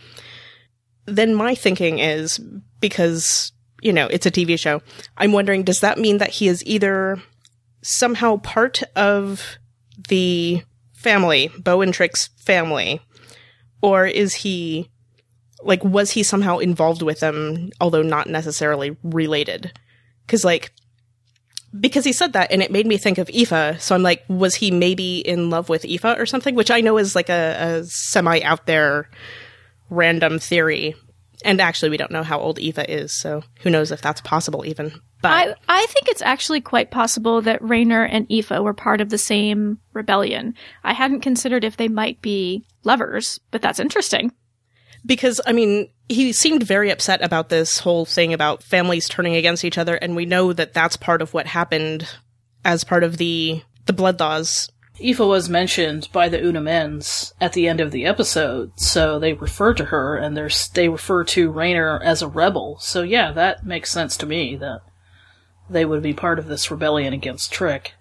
[1.07, 2.41] Then my thinking is
[2.81, 4.83] because you know it's a TV show.
[5.17, 7.21] I'm wondering does that mean that he is either
[7.83, 9.59] somehow part of
[10.09, 10.63] the
[10.95, 13.01] family, Bo and Trick's family,
[13.81, 14.91] or is he
[15.63, 19.79] like was he somehow involved with them although not necessarily related
[20.27, 20.73] because like
[21.79, 24.55] because he said that and it made me think of Aoife so i'm like was
[24.55, 27.85] he maybe in love with Aoife or something which i know is like a, a
[27.85, 29.09] semi out there
[29.89, 30.95] random theory
[31.45, 34.67] and actually we don't know how old Aoife is so who knows if that's possible
[34.67, 39.01] even but I, I think it's actually quite possible that Rainer and Aoife were part
[39.01, 40.55] of the same rebellion.
[40.83, 44.33] I hadn't considered if they might be lovers, but that's interesting.
[45.05, 49.65] Because I mean, he seemed very upset about this whole thing about families turning against
[49.65, 52.09] each other, and we know that that's part of what happened
[52.65, 54.71] as part of the the blood laws.
[55.03, 59.33] Aoife was mentioned by the Una Mens at the end of the episode, so they
[59.33, 60.37] refer to her, and
[60.75, 62.79] they refer to Rainer as a rebel.
[62.81, 64.81] So yeah, that makes sense to me that
[65.71, 67.95] they would be part of this rebellion against Trick.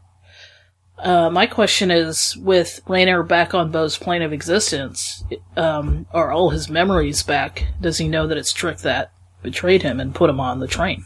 [0.99, 5.23] Uh, my question is, with Rainer back on Bo's plane of existence,
[5.55, 7.67] um, are all his memories back?
[7.79, 11.05] Does he know that it's Trick that betrayed him and put him on the train?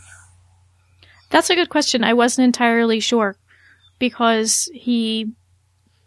[1.29, 2.03] That's a good question.
[2.03, 3.35] I wasn't entirely sure
[3.99, 5.31] because he,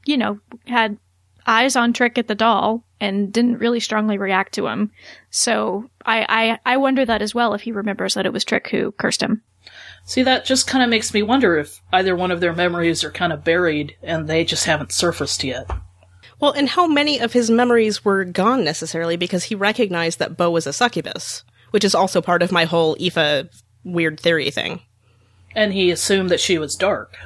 [0.05, 0.99] you know, had
[1.46, 4.90] eyes on Trick at the doll and didn't really strongly react to him.
[5.31, 8.68] So I, I, I wonder that as well if he remembers that it was Trick
[8.68, 9.42] who cursed him.
[10.07, 13.11] See, that just kind of makes me wonder if either one of their memories are
[13.11, 15.69] kind of buried and they just haven't surfaced yet.
[16.38, 20.51] Well, and how many of his memories were gone necessarily because he recognized that Bo
[20.51, 23.49] was a succubus, which is also part of my whole Aoife
[23.85, 24.81] weird theory thing.
[25.57, 27.16] And he assumed that she was dark.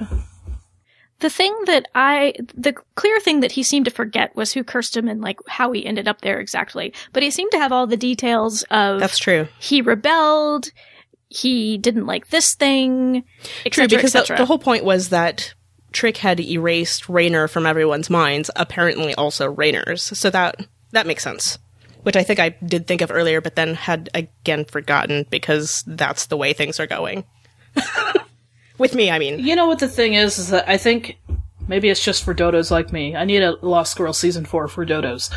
[1.18, 4.96] The thing that I, the clear thing that he seemed to forget was who cursed
[4.96, 6.94] him and like how he ended up there exactly.
[7.12, 9.48] But he seemed to have all the details of That's true.
[9.58, 10.70] he rebelled,
[11.30, 13.24] he didn't like this thing,
[13.64, 13.88] etc.
[13.88, 15.54] True, because the, the whole point was that
[15.92, 20.02] Trick had erased Rainer from everyone's minds, apparently also Rainer's.
[20.02, 20.56] So that
[20.90, 21.58] that makes sense.
[22.02, 26.26] Which I think I did think of earlier, but then had again forgotten because that's
[26.26, 27.24] the way things are going.
[28.78, 29.38] With me, I mean.
[29.38, 31.18] You know what the thing is, is that I think
[31.70, 33.14] maybe it's just for dodos like me.
[33.14, 35.32] I need a Lost Girl season four for dodos.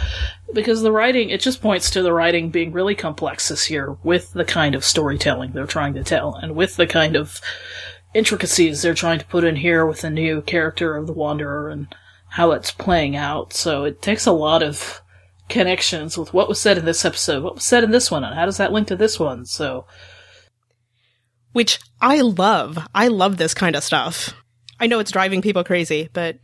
[0.52, 4.34] Because the writing, it just points to the writing being really complex this year with
[4.34, 7.39] the kind of storytelling they're trying to tell and with the kind of
[8.15, 11.96] intricacies they're trying to put in here with the new character of the Wanderer and
[12.30, 13.54] how it's playing out.
[13.54, 15.02] So it takes a lot of
[15.50, 18.34] connections with what was said in this episode, what was said in this one, and
[18.34, 19.46] how does that link to this one.
[19.46, 19.86] So
[21.52, 22.80] which I love.
[22.96, 24.34] I love this kind of stuff.
[24.84, 26.39] I know it's driving people crazy, but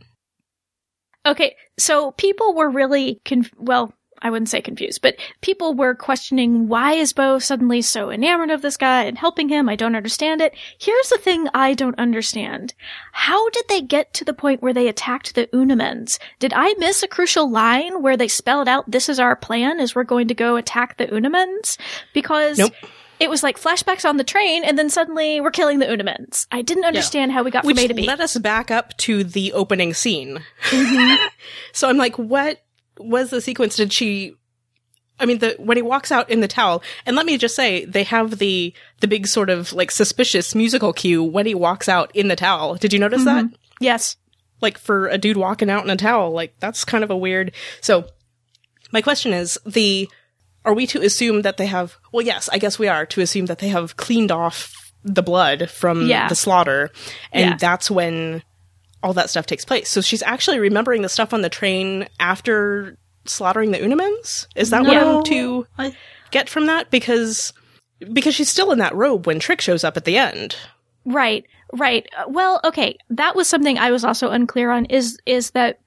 [1.26, 6.66] Okay, so people were really conf- well, I wouldn't say confused, but people were questioning
[6.66, 9.68] why is Bo suddenly so enamored of this guy and helping him?
[9.68, 10.54] I don't understand it.
[10.78, 12.72] Here's the thing I don't understand.
[13.12, 16.18] How did they get to the point where they attacked the Una Mens?
[16.38, 19.94] Did I miss a crucial line where they spelled out this is our plan is
[19.94, 21.76] we're going to go attack the Una Mens?
[22.14, 22.72] Because Nope.
[23.20, 26.46] It was like flashbacks on the train and then suddenly we're killing the Una Mens.
[26.50, 28.06] I didn't understand how we got which from A to B.
[28.06, 30.42] led us back up to the opening scene.
[30.70, 31.26] Mm-hmm.
[31.72, 32.62] so I'm like, what
[32.98, 33.76] was the sequence?
[33.76, 34.34] Did she?
[35.18, 37.84] I mean, the when he walks out in the towel, and let me just say,
[37.84, 42.10] they have the the big sort of like suspicious musical cue when he walks out
[42.16, 42.76] in the towel.
[42.76, 43.44] Did you notice that?
[43.80, 44.16] yes.
[44.62, 47.52] Like for a dude walking out in a towel, like that's kind of a weird.
[47.80, 48.06] So,
[48.92, 50.08] my question is the.
[50.64, 51.96] Are we to assume that they have?
[52.12, 55.70] Well, yes, I guess we are to assume that they have cleaned off the blood
[55.70, 56.28] from Yeah.
[56.28, 56.90] the slaughter,
[57.32, 57.56] and Yeah.
[57.56, 58.42] that's when
[59.02, 59.88] all that stuff takes place.
[59.88, 64.46] So she's actually remembering the stuff on the train after slaughtering the Una Mens.
[64.54, 65.96] Is that what I'm to I,
[66.30, 66.90] get from that?
[66.90, 67.52] Because
[68.12, 70.56] because she's still in that robe when Trick shows up at the end.
[71.06, 72.06] Right, right.
[72.18, 74.84] Uh, Well, okay, that was something I was also unclear on.
[74.86, 75.78] Is is that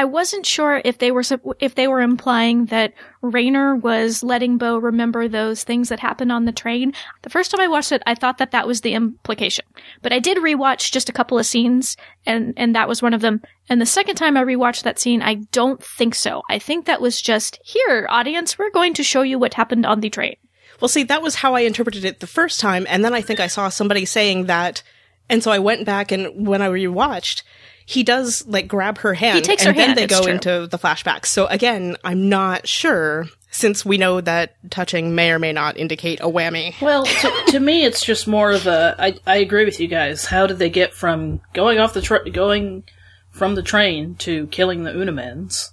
[0.00, 1.22] I wasn't sure if they were
[1.58, 6.46] if they were implying that Rainer was letting Bo remember those things that happened on
[6.46, 6.94] the train.
[7.20, 9.66] The first time I watched it, I thought that that was the implication,
[10.00, 13.20] but I did rewatch just a couple of scenes, and and that was one of
[13.20, 13.42] them.
[13.68, 16.40] And the second time I rewatched that scene, I don't think so.
[16.48, 18.58] I think that was just here, audience.
[18.58, 20.36] We're going to show you what happened on the train.
[20.80, 23.38] Well, see, that was how I interpreted it the first time, and then I think
[23.38, 24.82] I saw somebody saying that,
[25.30, 27.42] and so I went back and when I rewatched,
[27.86, 30.22] he does like grab her hand, He takes and her then hand, they it's go
[30.24, 30.32] true.
[30.32, 31.26] into the flashbacks.
[31.26, 36.20] So again, I'm not sure since we know that touching may or may not indicate
[36.20, 36.80] a whammy.
[36.80, 38.94] well, to, to me, it's just more of a.
[38.98, 40.24] I, I agree with you guys.
[40.24, 42.84] How did they get from going off the tra- going
[43.32, 45.72] from the train to killing the Una Mens?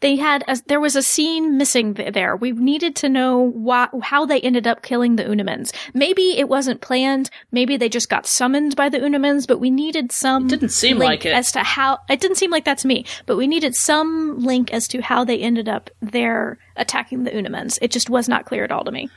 [0.00, 2.36] They had a, there was a scene missing th- there.
[2.36, 5.72] We needed to know why, how they ended up killing the Una Mens.
[5.94, 7.30] Maybe it wasn't planned.
[7.52, 10.46] Maybe they just got summoned by the Una Mens, but we needed some.
[10.46, 11.32] It didn't seem link like it.
[11.32, 11.98] as to how.
[12.10, 15.24] It didn't seem like that to me, but we needed some link as to how
[15.24, 17.78] they ended up there attacking the Una Mens.
[17.80, 19.08] It just was not clear at all to me.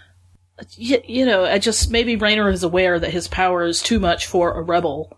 [0.75, 4.27] you, you know, I just maybe Rainer is aware that his power is too much
[4.27, 5.17] for a rebel.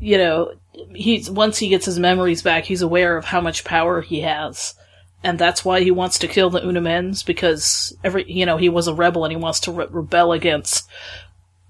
[0.00, 0.52] You know,
[0.94, 4.74] he's once he gets his memories back, he's aware of how much power he has,
[5.22, 8.68] and that's why he wants to kill the Una Mens because every you know he
[8.68, 10.88] was a rebel and he wants to re- rebel against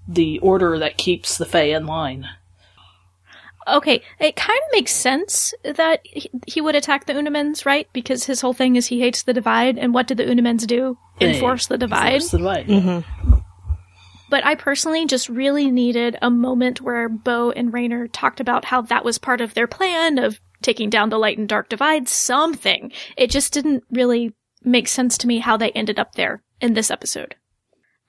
[0.07, 2.27] the order that keeps the Fae in line.
[3.67, 7.87] Okay, it kind of makes sense that he, he would attack the Una Mens, right?
[7.93, 10.65] Because his whole thing is he hates the divide, and what did the Una Mens
[10.65, 10.97] do?
[11.21, 12.13] Enforce the divide.
[12.13, 12.67] Enforce the divide.
[12.67, 13.38] Mm-hmm.
[14.29, 18.81] But I personally just really needed a moment where Bo and Rainer talked about how
[18.83, 22.91] that was part of their plan of taking down the light and dark divide, something.
[23.17, 26.91] It just didn't really make sense to me how they ended up there in this
[26.91, 27.35] episode.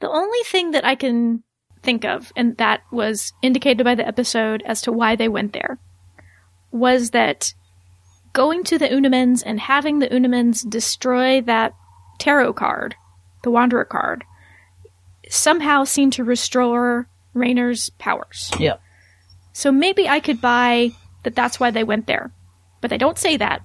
[0.01, 1.43] The only thing that I can
[1.83, 5.79] think of, and that was indicated by the episode as to why they went there,
[6.71, 7.55] was that
[8.33, 11.73] going to the Una Mens and having the Una Mens destroy that
[12.19, 12.95] tarot card,
[13.43, 14.25] the Wanderer card,
[15.31, 18.51] somehow seem to restore Rainer's powers.
[18.59, 18.77] Yeah.
[19.53, 22.33] So maybe I could buy that that's why they went there.
[22.81, 23.63] But they don't say that.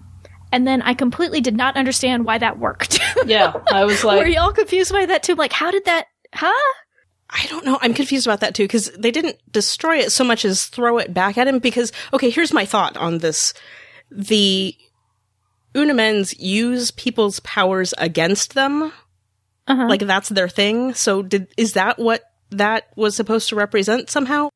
[0.51, 2.99] And then I completely did not understand why that worked.
[3.25, 5.33] Yeah, I was like Were y'all confused by that too?
[5.33, 6.73] Like, how did that, huh?
[7.29, 7.79] I don't know.
[7.81, 11.11] I'm confused about that too because they didn't destroy it so much as throw it
[11.11, 11.57] back at him.
[11.57, 13.53] Because okay, here's my thought on this:
[14.11, 14.75] the
[15.75, 18.93] Una Mens use people's powers against them,
[19.67, 19.87] Uh-huh.
[19.87, 20.93] like that's their thing.
[20.93, 24.49] So, did is that what that was supposed to represent somehow?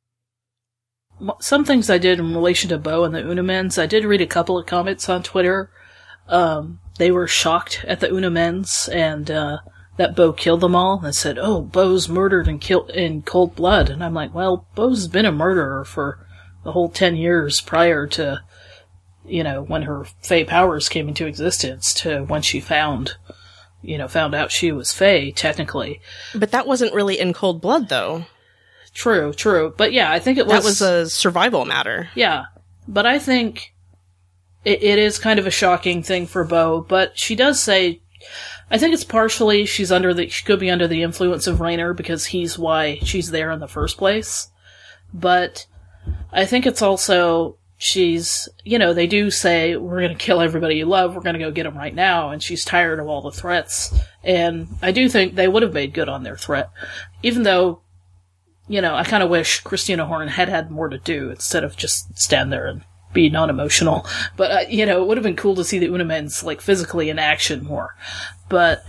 [1.41, 3.77] some things I did in relation to Bo and the Una Mens.
[3.77, 5.69] I did read a couple of comments on Twitter.
[6.27, 9.57] Um, they were shocked at the Una Mens and uh,
[9.97, 11.03] that Bo killed them all.
[11.03, 15.07] And said, "Oh, Bo's murdered and killed in cold blood." And I'm like, "Well, Bo's
[15.07, 16.25] been a murderer for
[16.63, 18.41] the whole ten years prior to,
[19.25, 23.15] you know, when her Fae powers came into existence to when she found."
[23.81, 26.01] You know, found out she was Fae, technically.
[26.35, 28.25] But that wasn't really in cold blood, though.
[28.93, 29.73] True, true.
[29.77, 32.09] But yeah, I think it That was a survival matter.
[32.15, 32.45] Yeah,
[32.87, 33.73] but I think
[34.65, 36.81] it, it is kind of a shocking thing for Bo.
[36.81, 38.01] But she does say,
[38.69, 41.93] I think it's partially she's under the she could be under the influence of Rainer
[41.93, 44.49] because he's why she's there in the first place.
[45.13, 45.65] But
[46.31, 50.75] I think it's also she's, you know, they do say, we're going to kill everybody
[50.75, 53.21] you love, we're going to go get them right now, and she's tired of all
[53.21, 53.97] the threats.
[54.21, 56.69] And I do think they would have made good on their threat,
[57.23, 57.81] even though,
[58.67, 61.77] you know, I kind of wish Christina Horne had had more to do instead of
[61.77, 64.05] just stand there and be non-emotional.
[64.35, 66.59] But, uh, you know, it would have been cool to see the Una Mens, like,
[66.59, 67.95] physically in action more.
[68.49, 68.83] But,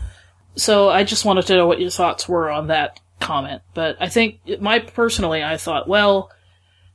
[0.56, 3.62] so I just wanted to know what your thoughts were on that comment.
[3.72, 6.32] But I think, my, personally, I thought, well,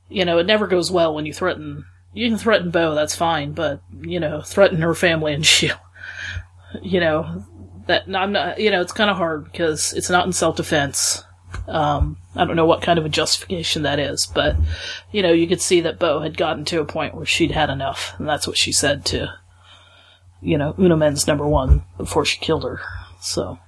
[0.08, 1.84] you know, it never goes well when you threaten.
[2.12, 5.70] You can threaten Bo, that's fine, but you know, threaten her family and she,
[6.82, 7.44] you know,
[7.86, 8.60] that not.
[8.60, 11.24] You know, it's kind of hard because it's not in self defense.
[11.68, 14.56] Um, I don't know what kind of a justification that is, but
[15.10, 17.70] you know, you could see that Bo had gotten to a point where she'd had
[17.70, 19.32] enough, and that's what she said to,
[20.40, 22.80] you know, Unamen's number one before she killed her.
[23.20, 23.58] So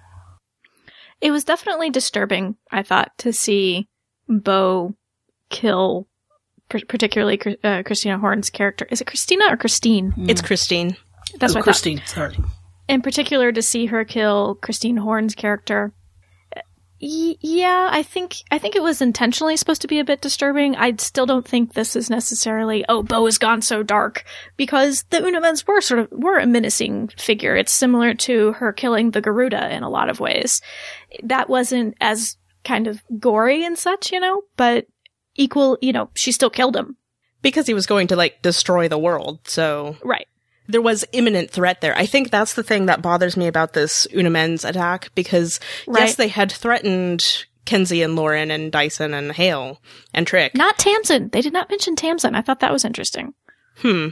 [1.21, 2.57] it was definitely disturbing.
[2.71, 3.89] I thought to see
[4.29, 4.95] Bo
[5.51, 6.07] kill
[6.69, 8.87] particularly uh, Christina Horne's character.
[8.91, 10.13] Is it Christina or Christine?
[10.13, 10.31] Mm.
[10.31, 10.97] It's Christine.
[11.39, 12.03] That's oh, what Christine.
[12.07, 12.37] Sorry.
[12.89, 15.93] In particular, to see her kill Christine Horne's character.
[17.01, 20.75] Y- yeah, I think I think it was intentionally supposed to be a bit disturbing.
[20.75, 24.25] I still don't think this is necessarily oh Bo has gone so dark
[24.57, 27.57] because the Una Mens were sort of were a menacing figure.
[27.57, 30.61] It's similar to her killing the Garuda in a lot of ways.
[31.23, 34.87] That wasn't as kind of gory and such, you know, but
[35.39, 36.97] equal, you know, she still killed him.
[37.41, 39.97] Because he was going to like destroy the world, so.
[40.05, 40.27] Right.
[40.67, 41.97] There was imminent threat there.
[41.97, 46.03] I think that's the thing that bothers me about this Unamen's attack, because right.
[46.03, 49.81] yes, they had threatened Kenzi and Lauren and Dyson and Hale
[50.13, 50.55] and Trick.
[50.55, 51.31] Not Tamsin.
[51.31, 52.35] They did not mention Tamsin.
[52.35, 53.35] I thought that was interesting.
[53.77, 54.09] Hmm.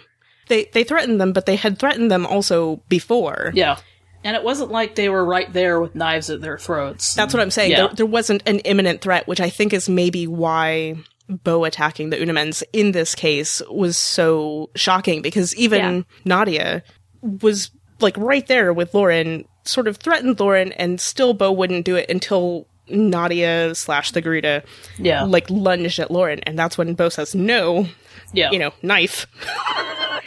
[0.48, 3.50] They they threatened them, but they had threatened them also before.
[3.54, 3.78] Yeah.
[4.24, 7.14] And it wasn't like they were right there with knives at their throats.
[7.14, 7.72] That's what I'm saying.
[7.72, 7.86] Yeah.
[7.86, 10.96] There, there wasn't an imminent threat, which I think is maybe why
[11.28, 16.02] Bo attacking the Una Mens in this case was so shocking because even yeah.
[16.24, 16.82] Nadia
[17.22, 17.70] was
[18.00, 22.08] like right there with Lauren, sort of threatened Lauren, and still Bo wouldn't do it
[22.08, 24.62] until Nadia slash the Garuda,
[24.98, 27.86] yeah, like lunged at Lauren, and that's when Bo says no,
[28.32, 29.26] yeah, you know, knife.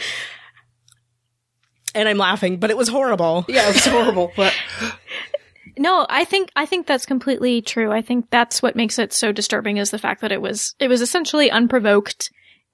[1.96, 3.46] and I'm laughing, but it was horrible.
[3.48, 4.54] Yeah, it was horrible, but
[5.80, 7.92] no, I think I think that's completely true.
[7.92, 10.90] I think that's what makes it so disturbing is the fact that it was it
[10.90, 12.32] was essentially unprovoked.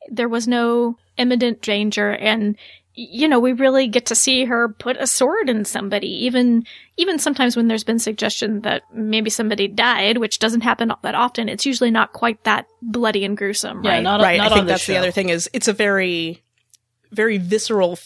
[0.10, 2.58] There was no imminent danger and
[2.98, 6.08] you know, we really get to see her put a sword in somebody.
[6.26, 6.66] Even
[6.98, 11.48] even sometimes when there's been suggestion that maybe somebody died, which doesn't happen that often,
[11.48, 14.04] it's usually not quite that bloody and gruesome, yeah, right?
[14.04, 14.38] Not, right.
[14.38, 14.94] Not I think that's show.
[14.94, 16.42] the other thing is it's a very
[17.12, 17.98] very visceral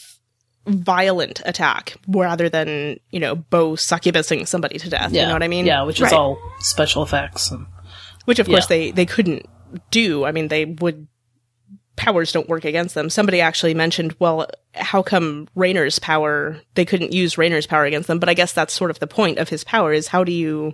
[0.69, 5.11] violent attack rather than, you know, Bo succubusing somebody to death.
[5.11, 5.23] Yeah.
[5.23, 5.65] You know what I mean?
[5.65, 6.13] Yeah, which is right.
[6.13, 7.51] all special effects.
[7.51, 7.65] And,
[8.25, 8.55] which, of yeah.
[8.55, 9.45] course, they, they couldn't
[9.91, 10.25] do.
[10.25, 11.07] I mean, they would.
[11.95, 13.09] Powers don't work against them.
[13.09, 18.19] Somebody actually mentioned, well, how come Rainer's power, they couldn't use Rainer's power against them?
[18.19, 20.73] But I guess that's sort of the point of his power is how do you.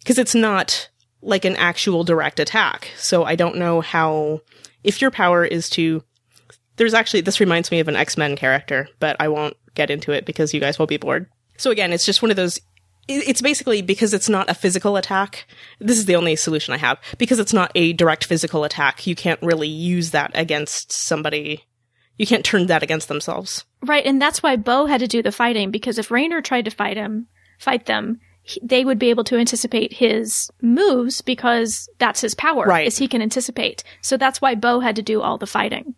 [0.00, 0.90] Because it's not
[1.22, 2.90] like an actual direct attack.
[2.96, 4.40] So I don't know how.
[4.82, 6.02] If your power is to
[6.76, 10.12] there's actually, this reminds me of an X Men character, but I won't get into
[10.12, 11.26] it because you guys will be bored.
[11.56, 12.60] So again, it's just one of those.
[13.06, 15.46] It's basically because it's not a physical attack.
[15.78, 16.98] This is the only solution I have.
[17.18, 21.64] Because it's not a direct physical attack, you can't really use that against somebody.
[22.16, 23.64] You can't turn that against themselves.
[23.82, 26.70] Right, and that's why Bo had to do the fighting, because if Rainer tried to
[26.70, 27.26] fight him,
[27.58, 28.20] fight them,
[28.62, 32.86] they would be able to anticipate his moves because that's his power, right.
[32.86, 33.84] is he can anticipate.
[34.00, 35.94] So that's why Bo had to do all the fighting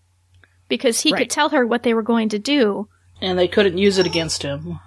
[0.69, 1.19] because he right.
[1.19, 2.89] could tell her what they were going to do.
[3.21, 4.81] And they couldn't use it against him.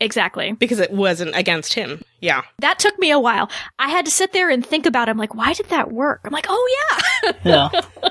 [0.00, 0.52] Exactly.
[0.52, 2.02] Because it wasn't against him.
[2.20, 2.42] Yeah.
[2.58, 3.48] That took me a while.
[3.78, 5.12] I had to sit there and think about it.
[5.12, 6.20] I'm like, why did that work?
[6.24, 6.88] I'm like, oh
[7.24, 7.32] yeah.
[7.44, 7.80] yeah.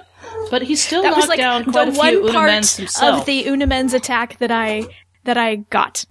[0.49, 3.43] But he still that was like down quite the a few one part of the
[3.45, 4.85] Unamen's attack that I
[5.23, 6.05] that I got.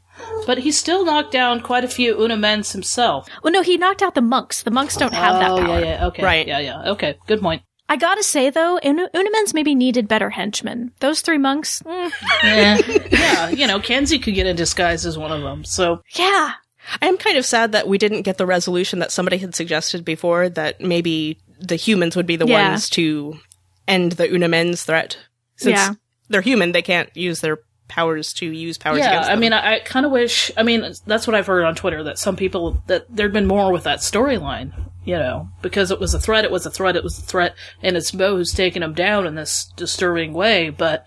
[0.47, 3.29] But he still knocked down quite a few Una Mens himself.
[3.43, 4.63] Well, no, he knocked out the monks.
[4.63, 5.79] The monks don't have oh, that power.
[5.81, 6.23] yeah, yeah, okay.
[6.23, 6.47] Right.
[6.47, 6.91] Yeah, yeah.
[6.93, 7.63] Okay, good point.
[7.93, 10.93] I gotta say though, Un- Una Mens maybe needed better henchmen.
[11.01, 12.11] Those three monks, mm.
[12.43, 12.79] yeah,
[13.11, 13.51] yeah.
[13.51, 15.63] You know, Kenzi could get in disguise as one of them.
[15.63, 16.55] So yeah,
[17.03, 20.07] I am kind of sad that we didn't get the resolution that somebody had suggested
[20.07, 22.71] before that maybe the humans would be the yeah.
[22.71, 23.39] ones to
[23.87, 25.19] end the Una Mens threat.
[25.57, 25.93] Since yeah.
[26.31, 29.37] they're human, they can't use their powers to use powers yeah, against them.
[29.37, 30.51] I mean, I, I kind of wish.
[30.57, 33.71] I mean, that's what I've heard on Twitter that some people that there'd been more
[33.71, 34.73] with that storyline
[35.05, 37.55] you know, because it was a threat, it was a threat, it was a threat,
[37.83, 40.71] and it's Bo who's taking him down in this disturbing way.
[40.71, 41.05] But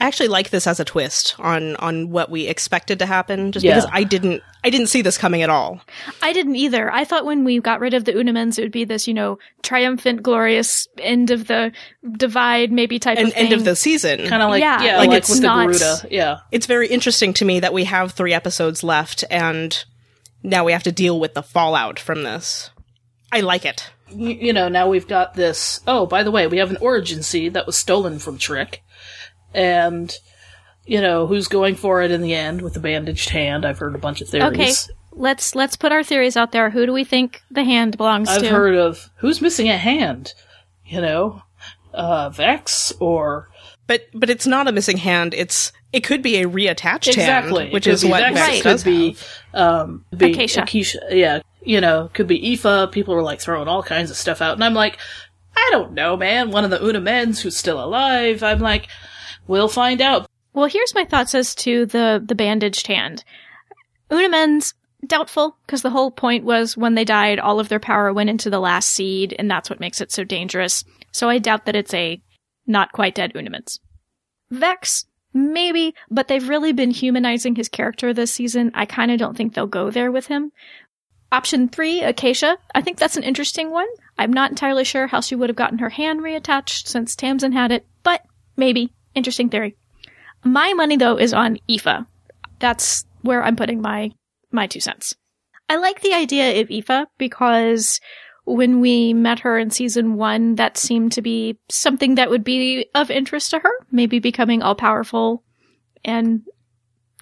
[0.00, 3.64] I actually like this as a twist on on what we expected to happen, just
[3.64, 3.74] Yeah.
[3.74, 5.82] because I didn't I didn't see this coming at all.
[6.22, 6.90] I didn't either.
[6.90, 9.12] I thought when we got rid of the Una Mens, it would be this, you
[9.12, 11.70] know, triumphant, glorious end of the
[12.16, 13.44] divide, maybe type And of thing.
[13.44, 14.26] end of the season.
[14.26, 16.08] kind of like, Yeah, yeah, like like, it's with not- the Garuda.
[16.10, 16.36] Yeah.
[16.50, 19.84] it's very interesting to me that we have three episodes left and
[20.42, 22.70] now we have to deal with the fallout from this.
[23.34, 23.90] I like it.
[24.12, 25.80] Y- you know, now we've got this.
[25.88, 28.82] Oh, by the way, we have an origin seed that was stolen from Trick.
[29.52, 30.16] And,
[30.86, 33.66] you know, who's going for it in the end with the bandaged hand?
[33.66, 34.52] I've heard a bunch of theories.
[34.52, 34.72] Okay,
[35.10, 36.70] let's let's put our theories out there.
[36.70, 38.34] Who do we think the hand belongs to?
[38.36, 40.34] I've heard of who's missing a hand?
[40.86, 41.42] You know,
[41.92, 43.48] uh, Vex or
[43.86, 45.34] But but it's not a missing hand.
[45.34, 48.82] It's it could be a reattached exactly, hand, which is what Vex, Vex it does
[48.82, 49.16] could be,
[49.54, 50.62] um, be Acacia.
[50.62, 52.92] Acacia, yeah, you know, could be Aoife.
[52.92, 54.98] People were like throwing all kinds of stuff out, and I'm like,
[55.56, 56.50] I don't know, man.
[56.50, 58.42] One of the Una Men's who's still alive.
[58.42, 58.88] I'm like,
[59.46, 60.28] we'll find out.
[60.52, 63.24] Well, here's my thoughts as to the the bandaged hand.
[64.10, 64.74] Unamen's
[65.06, 68.50] doubtful because the whole point was when they died, all of their power went into
[68.50, 70.84] the last seed, and that's what makes it so dangerous.
[71.12, 72.20] So I doubt that it's a
[72.66, 73.80] not quite dead Una Mens.
[74.50, 78.70] Vex, maybe, but they've really been humanizing his character this season.
[78.74, 80.52] I kind of don't think they'll go there with him.
[81.34, 82.56] Option three, Acacia.
[82.76, 83.88] I think that's an interesting one.
[84.16, 87.72] I'm not entirely sure how she would have gotten her hand reattached since Tamsin had
[87.72, 88.22] it, but
[88.56, 88.94] maybe.
[89.16, 89.74] Interesting theory.
[90.44, 92.06] My money though is on Aoife.
[92.60, 94.12] That's where I'm putting my
[94.52, 95.16] my two cents.
[95.68, 97.98] I like the idea of Aoife because
[98.44, 102.86] when we met her in season one, that seemed to be something that would be
[102.94, 103.72] of interest to her.
[103.90, 105.42] Maybe becoming all powerful
[106.04, 106.42] and,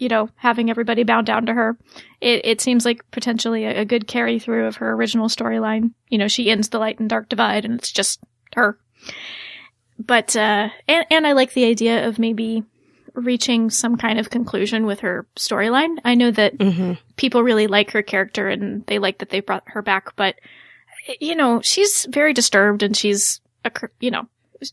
[0.03, 1.79] you know, having everybody bow down to her.
[2.21, 5.93] It, it seems like potentially a, a good carry through of her original storyline.
[6.09, 8.19] You know, she ends the light and dark divide and it's just
[8.57, 8.77] her.
[10.01, 12.65] But, uh, and, and I like the idea of maybe
[13.15, 15.99] reaching some kind of conclusion with her storyline.
[16.05, 19.63] I know that hmm people really like her character and they like that they brought
[19.67, 20.35] her back, but
[21.21, 24.27] you know, she's very disturbed and she's a, you know,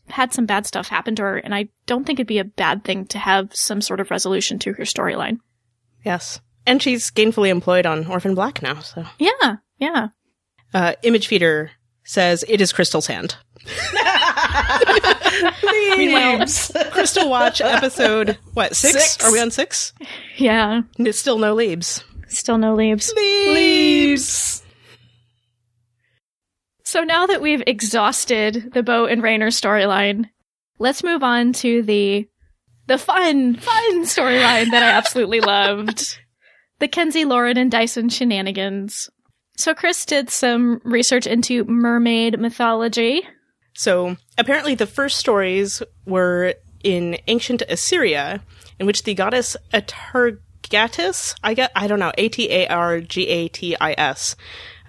[0.08, 2.84] had some bad stuff happen to her and I don't think it'd be a bad
[2.84, 5.38] thing to have some sort of resolution to her storyline.
[6.04, 6.40] Yes.
[6.66, 10.08] And she's gainfully employed on Orphan Black now, so Yeah, yeah.
[10.74, 11.70] uh Image Feeder
[12.04, 13.36] says it is Crystal's hand.
[15.96, 16.46] Meanwhile,
[16.90, 19.12] Crystal Watch episode what, six?
[19.12, 19.24] Six.
[19.24, 19.92] Are we on six?
[20.36, 20.82] Yeah.
[20.98, 22.02] It's still no leaves.
[22.28, 23.12] Still no leaves.
[23.16, 24.62] Leaves.
[26.90, 30.28] So now that we've exhausted the Bo and Rainer storyline,
[30.80, 32.28] let's move on to the
[32.88, 36.18] the fun, fun storyline that I absolutely loved.
[36.80, 39.08] The Kenzi, Lauren, and Dyson shenanigans.
[39.56, 43.22] So Chris did some research into mermaid mythology.
[43.76, 48.42] So apparently, the first stories were in ancient Assyria,
[48.80, 53.28] in which the goddess Atargatis, I get, I don't know, A T A R G
[53.28, 54.34] A T I S,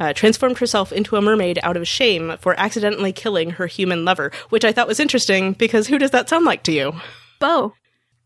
[0.02, 4.32] uh, transformed herself into a mermaid out of shame for accidentally killing her human lover,
[4.50, 6.94] which I thought was interesting because who does that sound like to you?
[7.40, 7.74] Bo.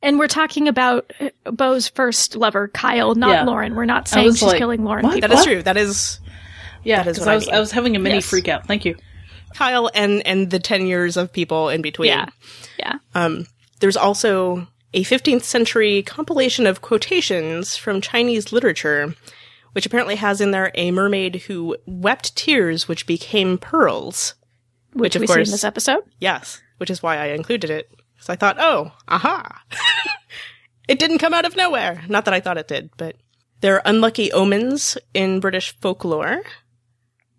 [0.01, 3.43] And we're talking about uh, Bo's first lover, Kyle, not Yeah.
[3.43, 3.75] Lauren.
[3.75, 5.19] We're not saying she's like, killing Lauren.
[5.19, 5.61] That is true.
[5.63, 6.19] That is
[6.83, 7.55] Yeah, That is what I I was mean.
[7.55, 8.29] I was having a mini Yes.
[8.29, 8.67] freak out.
[8.67, 8.95] Thank you.
[9.55, 12.09] Kyle and and the ten years of people in between.
[12.09, 12.27] Yeah.
[12.77, 12.93] Yeah.
[13.15, 13.47] Um,
[13.79, 19.13] there's also a 15th century compilation of quotations from Chinese literature,
[19.75, 24.33] which apparently has in there a mermaid who wept tears which became pearls.
[24.93, 26.03] Which, of we see in this episode.
[26.17, 27.91] Yes, which is why I included it.
[28.21, 29.63] So I thought, oh, aha.
[30.87, 32.01] it didn't come out of nowhere.
[32.07, 33.17] Not that I thought it did, but
[33.59, 36.43] there are unlucky omens in British folklore.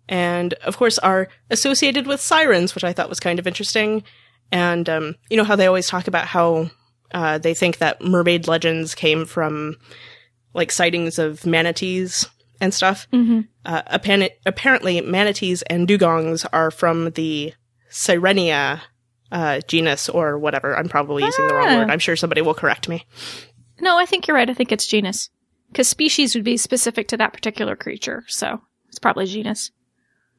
[0.07, 4.03] And of course are associated with sirens, which I thought was kind of interesting.
[4.51, 6.69] And, um, you know how they always talk about how,
[7.15, 9.77] uh, they think that mermaid legends came from,
[10.57, 12.27] like, sightings of manatees
[12.59, 13.07] and stuff.
[13.13, 13.41] Mm-hmm.
[13.65, 17.53] Uh, appan- apparently, manatees and dugongs are from the
[17.89, 18.81] Sirenia
[19.31, 20.75] uh, genus or whatever.
[20.77, 21.77] I'm probably using the wrong Ah.
[21.79, 21.91] word.
[21.91, 23.05] I'm sure somebody will correct me.
[23.79, 24.49] No, I think you're right.
[24.49, 25.29] I think it's genus.
[25.71, 29.71] Because species would be specific to that particular creature, so it's probably genus.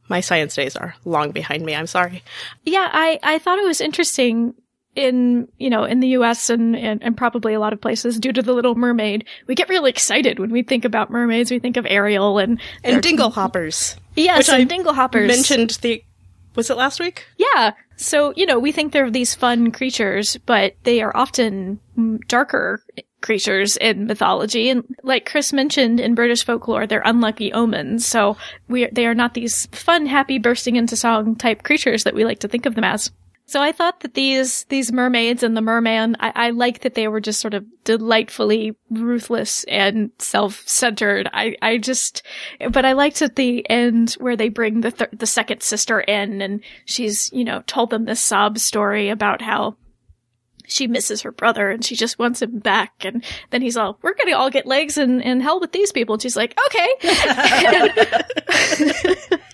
[0.09, 1.75] My science days are long behind me.
[1.75, 2.23] I'm sorry.
[2.65, 4.55] Yeah, I, I thought it was interesting
[4.99, 8.33] in, you know, in the US and, and, and probably a lot of places due
[8.33, 9.25] to the Little Mermaid.
[9.47, 11.51] We get really excited when we think about mermaids.
[11.51, 13.97] We think of Ariel and, And dingle hoppers.
[14.17, 15.29] yes, and I dinglehoppers.
[15.29, 16.03] Mentioned the.
[16.57, 17.25] Was it last week?
[17.37, 17.75] Yeah.
[17.97, 21.79] So, you know, we think they're these fun creatures, but they are often
[22.27, 22.83] darker
[23.21, 24.69] creatures in mythology.
[24.71, 28.05] And like Chris mentioned in British folklore, they're unlucky omens.
[28.07, 28.37] So
[28.69, 32.41] we, they are not these fun, happy, bursting into song type creatures that we like
[32.41, 33.13] to think of them as.
[33.49, 37.09] So I thought that these, these mermaids and the merman, I, I like that they
[37.09, 41.31] were just sort of delightfully ruthless and self-centered.
[41.33, 42.23] I, I just,
[42.71, 46.43] but I liked at the end where they bring the, th- the second sister in
[46.43, 49.79] and she's, you know, told them this sob story about how
[50.67, 53.03] she misses her brother and she just wants him back.
[53.03, 55.91] And then he's all, we're going to all get legs and, and hell with these
[55.91, 56.17] people.
[56.17, 56.89] And she's like, okay.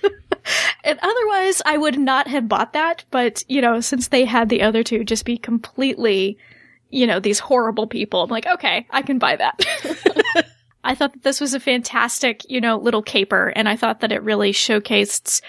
[0.84, 3.04] and otherwise, I would not have bought that.
[3.10, 6.38] But, you know, since they had the other two just be completely,
[6.90, 10.46] you know, these horrible people, I'm like, okay, I can buy that.
[10.84, 14.12] I thought that this was a fantastic, you know, little caper, and I thought that
[14.12, 15.40] it really showcased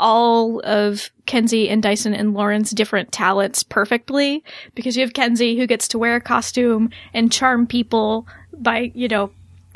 [0.00, 4.42] all of Kenzi and Dyson and Lauren's different talents perfectly
[4.74, 9.08] because you have Kenzi who gets to wear a costume and charm people by, you
[9.08, 9.30] know,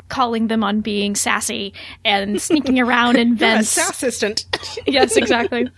[0.09, 3.77] calling them on being sassy and sneaking around in You're vents.
[3.77, 4.45] assistant.
[4.85, 5.69] yes, exactly.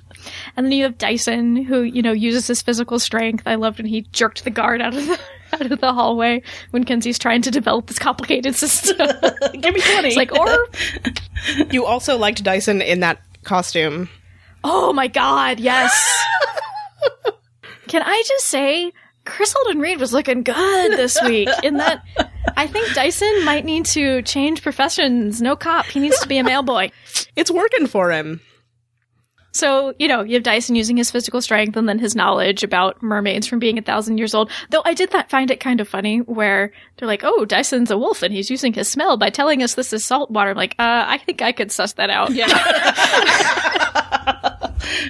[0.56, 3.44] And then you have Dyson who, you know, uses his physical strength.
[3.46, 5.20] I loved when he jerked the guard out of the
[5.54, 8.98] out of the hallway when Kenzi's trying to develop this complicated system.
[9.62, 10.08] Give me 20.
[10.08, 10.68] it's like, or
[11.72, 14.10] you also liked Dyson in that costume.
[14.66, 16.26] Oh my god, yes.
[17.88, 18.92] Can I just say,
[19.28, 22.04] Kris Holden-Ried was looking good this week in that
[22.56, 25.42] I think Dyson might need to change professions.
[25.42, 25.86] No cop.
[25.86, 26.92] He needs to be a mailboy.
[27.36, 28.42] It's working for him.
[29.52, 33.02] So, you know, you have Dyson using his physical strength and then his knowledge about
[33.02, 34.52] mermaids from being a thousand years old.
[34.70, 37.98] Though I did that find it kind of funny where they're like, oh, Dyson's a
[37.98, 40.52] wolf and he's using his smell by telling us this is salt water.
[40.52, 42.30] I'm like, uh, I think I could suss that out.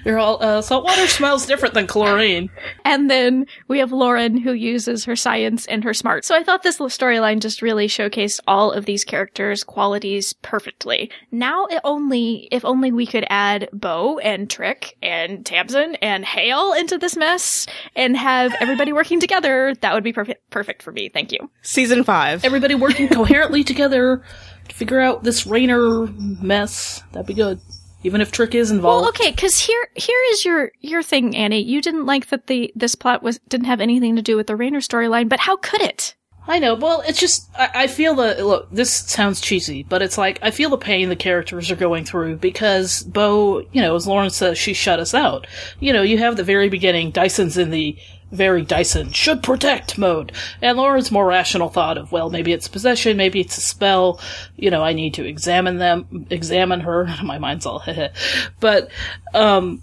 [0.03, 2.49] They're all, uh, salt water smells different than chlorine.
[2.85, 6.25] And then we have Lauren who uses her science and her smart.
[6.25, 11.11] So I thought this storyline just really showcased all of these characters' qualities perfectly.
[11.31, 16.73] Now it only, if only we could add Bo and Trick and Tamsin and Hale
[16.73, 21.09] into this mess and have everybody working together, that would be perfect, perfect for me.
[21.09, 21.49] Thank you.
[21.61, 22.43] Season five.
[22.45, 24.23] Everybody working coherently together
[24.67, 27.03] to figure out this Rainer mess.
[27.11, 27.59] That'd be good.
[28.03, 29.01] Even if Trick is involved.
[29.01, 31.63] Well, okay, because here here is your your thing, Annie.
[31.63, 34.55] You didn't like that the this plot was didn't have anything to do with the
[34.55, 36.15] Rainer storyline, but how could it?
[36.49, 36.75] I know.
[36.75, 38.71] Well, it's just I, I feel the look.
[38.71, 42.37] This sounds cheesy, but it's like I feel the pain the characters are going through
[42.37, 45.45] because Bo, you know, as Lauren says, she shut us out.
[45.79, 47.11] You know, you have the very beginning.
[47.11, 47.97] Dyson's in the
[48.31, 53.17] very Dyson should protect mode, and Lauren's more rational thought of well, maybe it's possession,
[53.17, 54.19] maybe it's a spell.
[54.55, 57.07] You know, I need to examine them, examine her.
[57.23, 57.83] My mind's all,
[58.59, 58.89] but
[59.33, 59.81] um,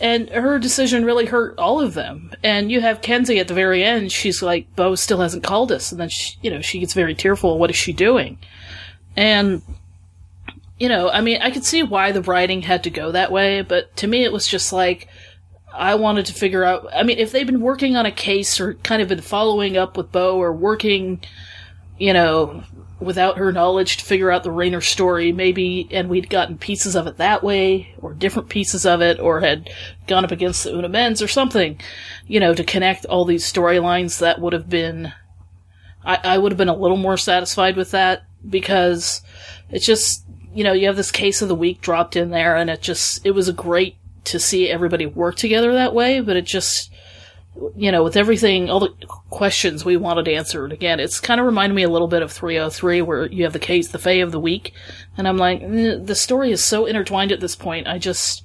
[0.00, 2.32] and her decision really hurt all of them.
[2.42, 4.12] And you have Kenzi at the very end.
[4.12, 5.92] She's like, Bo still hasn't called us.
[5.92, 7.58] And then, she, you know, she gets very tearful.
[7.58, 8.38] What is she doing?
[9.16, 9.62] And,
[10.78, 13.62] you know, I mean, I could see why the writing had to go that way,
[13.62, 15.08] but to me it was just like,
[15.74, 18.74] I wanted to figure out, I mean, if they've been working on a case or
[18.74, 21.20] kind of been following up with Bo or working,
[21.98, 22.62] you know,
[23.00, 27.06] without her knowledge to figure out the Rainer story, maybe, and we'd gotten pieces of
[27.06, 29.70] it that way, or different pieces of it, or had
[30.06, 31.80] gone up against the Una Men's or something,
[32.28, 35.12] you know, to connect all these storylines, that would have been,
[36.04, 39.22] I, I would have been a little more satisfied with that, because
[39.70, 42.70] it's just, you know, you have this case of the week dropped in there, and
[42.70, 46.44] it just, it was a great to see everybody work together that way, but it
[46.44, 46.92] just,
[47.76, 48.94] you know, with everything, all the
[49.30, 53.02] questions we wanted answered, again, it's kind of reminded me a little bit of 303,
[53.02, 54.72] where you have the case, the Fae of the Week,
[55.16, 58.44] and I'm like, eh, the story is so intertwined at this point, I just,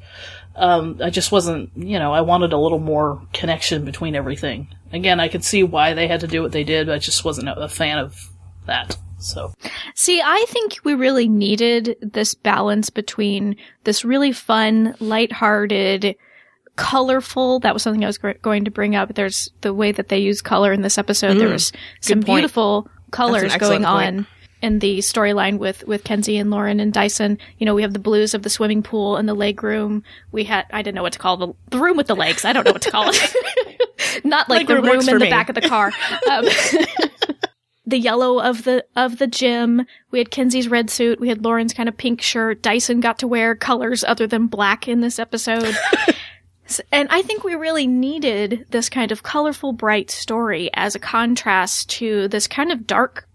[0.55, 4.67] um, I just wasn't, you know, I wanted a little more connection between everything.
[4.91, 7.23] Again, I could see why they had to do what they did, but I just
[7.23, 8.29] wasn't a fan of
[8.65, 8.97] that.
[9.19, 9.53] So,
[9.95, 16.15] See, I think we really needed this balance between this really fun, lighthearted,
[16.75, 17.59] colorful.
[17.59, 19.15] That was something I was gr- going to bring up.
[19.15, 21.35] There's the way that they use color in this episode.
[21.35, 22.41] There was some point.
[22.41, 23.85] beautiful colors going point.
[23.85, 24.27] on
[24.61, 27.37] in the storyline with with Kenzi and Lauren and Dyson.
[27.57, 30.03] You know, we have the blues of the swimming pool and the leg room.
[30.31, 32.45] We had I didn't know what to call the the room with the legs.
[32.45, 34.25] I don't know what to call it.
[34.25, 35.29] Not like the room room in the me.
[35.29, 35.91] back of the car.
[36.29, 36.45] Um,
[37.87, 39.85] the yellow of the of the gym.
[40.11, 41.19] We had Kenzi's red suit.
[41.19, 42.61] We had Lauren's kind of pink shirt.
[42.61, 45.75] Dyson got to wear colors other than black in this episode.
[46.91, 51.89] And I think we really needed this kind of colorful, bright story as a contrast
[51.91, 53.25] to this kind of dark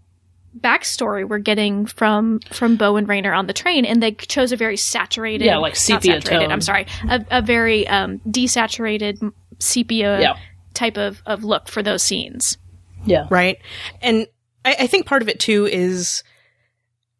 [0.55, 4.55] backstory we're getting from from Bo and Rainer on the train, and they chose a
[4.55, 6.51] very saturated, Yeah, like sepia tone.
[6.51, 10.35] I'm sorry, a, a very um, desaturated sepia Yeah.
[10.75, 12.59] type of of look for those scenes.
[13.03, 13.25] yeah.
[13.31, 13.57] right?
[14.03, 14.27] And
[14.65, 16.23] I, I think part of it too is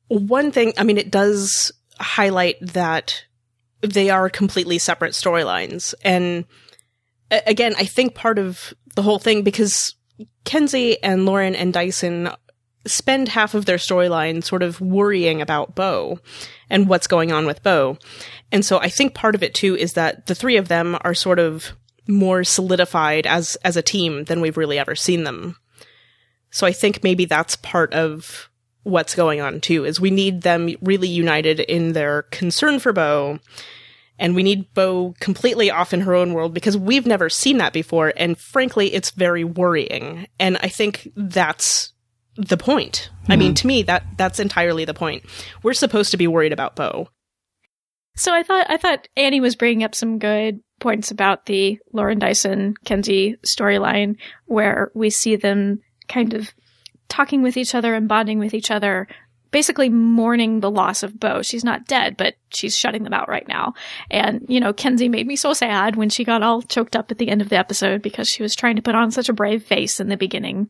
[0.07, 0.73] one thing.
[0.77, 3.25] I mean, it does highlight that
[3.81, 6.45] they are completely separate storylines, and
[7.45, 9.95] again, I think part of the whole thing because
[10.45, 12.29] Kenzi and Lauren and Dyson
[12.85, 16.19] spend half of their storyline sort of worrying about Bo
[16.69, 17.97] and what's going on with Bo.
[18.51, 21.13] And so I think part of it too is that the three of them are
[21.13, 21.71] sort of
[22.07, 25.55] more solidified as as a team than we've really ever seen them.
[26.53, 28.49] So I think maybe that's part of
[28.83, 33.39] what's going on too is we need them really united in their concern for Bo
[34.19, 37.73] and we need Bo completely off in her own world because we've never seen that
[37.73, 41.93] before and frankly it's very worrying and I think that's
[42.35, 43.09] the point.
[43.29, 43.55] I mean mm-hmm.
[43.55, 45.23] to me that that's entirely the point.
[45.63, 47.07] We're supposed to be worried about Bo.
[48.15, 52.19] So I thought I thought Annie was bringing up some good points about the Lauren
[52.19, 56.53] Dyson Kenzi storyline, where we see them kind of
[57.09, 59.07] talking with each other and bonding with each other,
[59.51, 61.41] basically mourning the loss of Bo.
[61.41, 63.73] She's not dead, but she's shutting them out right now.
[64.09, 67.17] And you know, Kenzi made me so sad when she got all choked up at
[67.17, 69.63] the end of the episode because she was trying to put on such a brave
[69.63, 70.69] face in the beginning.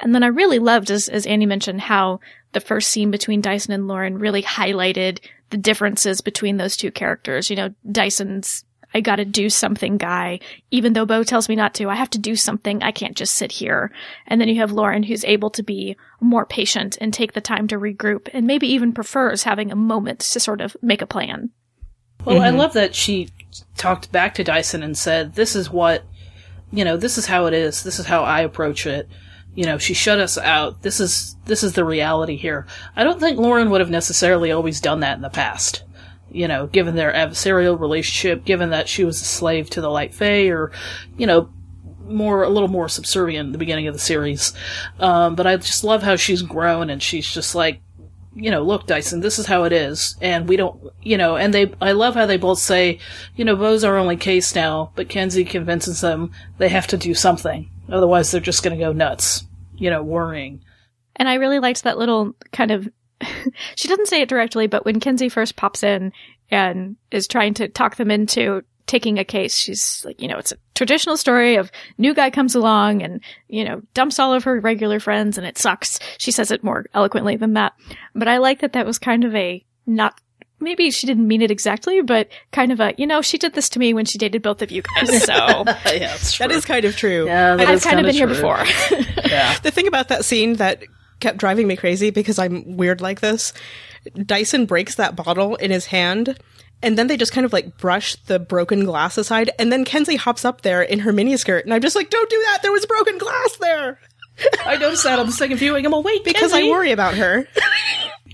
[0.00, 2.20] And then I really loved, as, as Annie mentioned, how
[2.52, 7.48] the first scene between Dyson and Lauren really highlighted the differences between those two characters.
[7.48, 8.64] You know, Dyson's
[8.96, 10.40] I gotta do something guy.
[10.70, 12.82] Even though Bo tells me not to, I have to do something.
[12.82, 13.92] I can't just sit here.
[14.26, 17.68] And then you have Lauren who's able to be more patient and take the time
[17.68, 21.50] to regroup and maybe even prefers having a moment to sort of make a plan.
[22.24, 22.56] Well, I mm-hmm.
[22.56, 23.28] love that she
[23.76, 26.02] talked back to Dyson and said, "This is what,
[26.72, 27.82] you know, this is how it is.
[27.82, 29.10] This is how I approach it."
[29.54, 30.80] You know, she shut us out.
[30.80, 32.66] This is this is the reality here.
[32.96, 35.82] I don't think Lauren would have necessarily always done that in the past.
[36.36, 40.14] You know, given their adversarial relationship, given that she was a slave to the Light
[40.14, 40.70] Fae, or
[41.16, 41.48] you know,
[42.04, 44.52] more a little more subservient in the beginning of the series.
[45.00, 47.80] Um, but I just love how she's grown and she's just like,
[48.34, 51.54] you know, look, Dyson, this is how it is, and we don't, you know, and
[51.54, 52.98] they, I love how they both say,
[53.34, 57.14] you know, Bo's our only case now, but Kenzi convinces them they have to do
[57.14, 59.44] something, otherwise they're just going to go nuts,
[59.78, 60.60] you know, worrying.
[61.16, 62.86] And I really liked that little kind of
[63.76, 66.12] she doesn't say it directly, but when Kenzi first pops in
[66.50, 70.52] and is trying to talk them into taking a case, she's like, you know, it's
[70.52, 74.60] a traditional story of new guy comes along and, you know, dumps all of her
[74.60, 75.98] regular friends and it sucks.
[76.18, 77.72] She says it more eloquently than that.
[78.14, 80.20] But I like that that was kind of a not
[80.60, 83.68] maybe she didn't mean it exactly, but kind of a, you know, she did this
[83.70, 85.24] to me when she dated both of you guys.
[85.24, 85.34] So
[85.92, 87.26] yeah, that's kind of true.
[87.26, 88.64] Yeah, that I've is kind of kinda been here before.
[89.26, 89.56] Yeah.
[89.62, 90.84] The thing about that scene that
[91.20, 93.52] kept driving me crazy because I'm weird like this,
[94.24, 96.38] Dyson breaks that bottle in his hand.
[96.82, 99.50] And then they just kind of like brush the broken glass aside.
[99.58, 101.62] And then Kenzi hops up there in her miniskirt.
[101.64, 102.58] And I'm just like, don't do that.
[102.62, 103.98] There was broken glass there.
[104.64, 105.86] I noticed that on the second viewing.
[105.86, 107.48] I'm like, wait, Because I worry about her.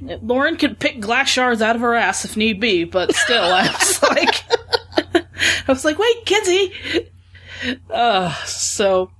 [0.01, 3.69] Lauren could pick glass shards out of her ass if need be, but still, I
[3.69, 4.45] was like,
[5.69, 7.09] I was like, wait, Kenzi.
[7.89, 9.13] Uh, so,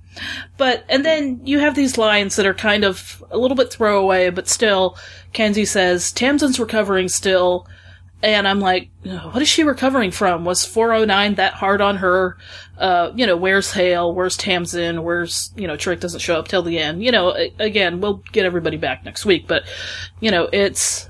[0.57, 4.29] but, and then you have these lines that are kind of a little bit throwaway,
[4.29, 4.97] but still,
[5.33, 7.67] Kenzi says, Tamsin's recovering still.
[8.21, 10.45] And I'm like, what is she recovering from?
[10.45, 12.37] Was 409 that hard on her?
[12.77, 14.13] Uh, you know, where's Hale?
[14.13, 15.03] Where's Tamsin?
[15.03, 17.03] Where's, you know, Trick doesn't show up till the end.
[17.03, 19.63] You know, again, we'll get everybody back next week, but,
[20.21, 21.09] you know, it's,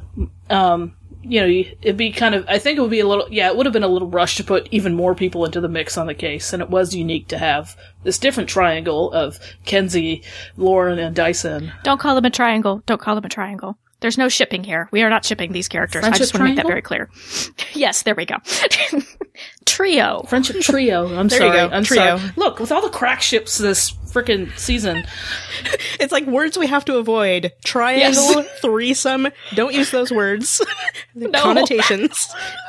[0.49, 1.47] um, you know,
[1.81, 3.73] it'd be kind of, I think it would be a little, yeah, it would have
[3.73, 6.53] been a little rush to put even more people into the mix on the case,
[6.53, 10.23] and it was unique to have this different triangle of Kenzi,
[10.57, 11.71] Lauren, and Dyson.
[11.83, 12.83] Don't call them a triangle.
[12.85, 13.77] Don't call them a triangle.
[14.01, 14.89] There's no shipping here.
[14.91, 16.03] We are not shipping these characters.
[16.03, 17.09] I Friendship just want to make that very clear.
[17.73, 18.35] yes, there we go.
[19.65, 20.23] Trio.
[20.27, 21.05] Friendship trio.
[21.17, 21.69] I'm There you sorry.
[21.69, 22.17] go, I'm trio.
[22.17, 22.31] sorry.
[22.35, 25.05] Look, with all the crack ships this frickin' season,
[25.99, 27.51] It's like words we have to avoid.
[27.65, 28.47] Triangle, Yes.
[28.61, 29.27] threesome.
[29.55, 30.63] Don't use those words.
[31.15, 32.17] The Connotations.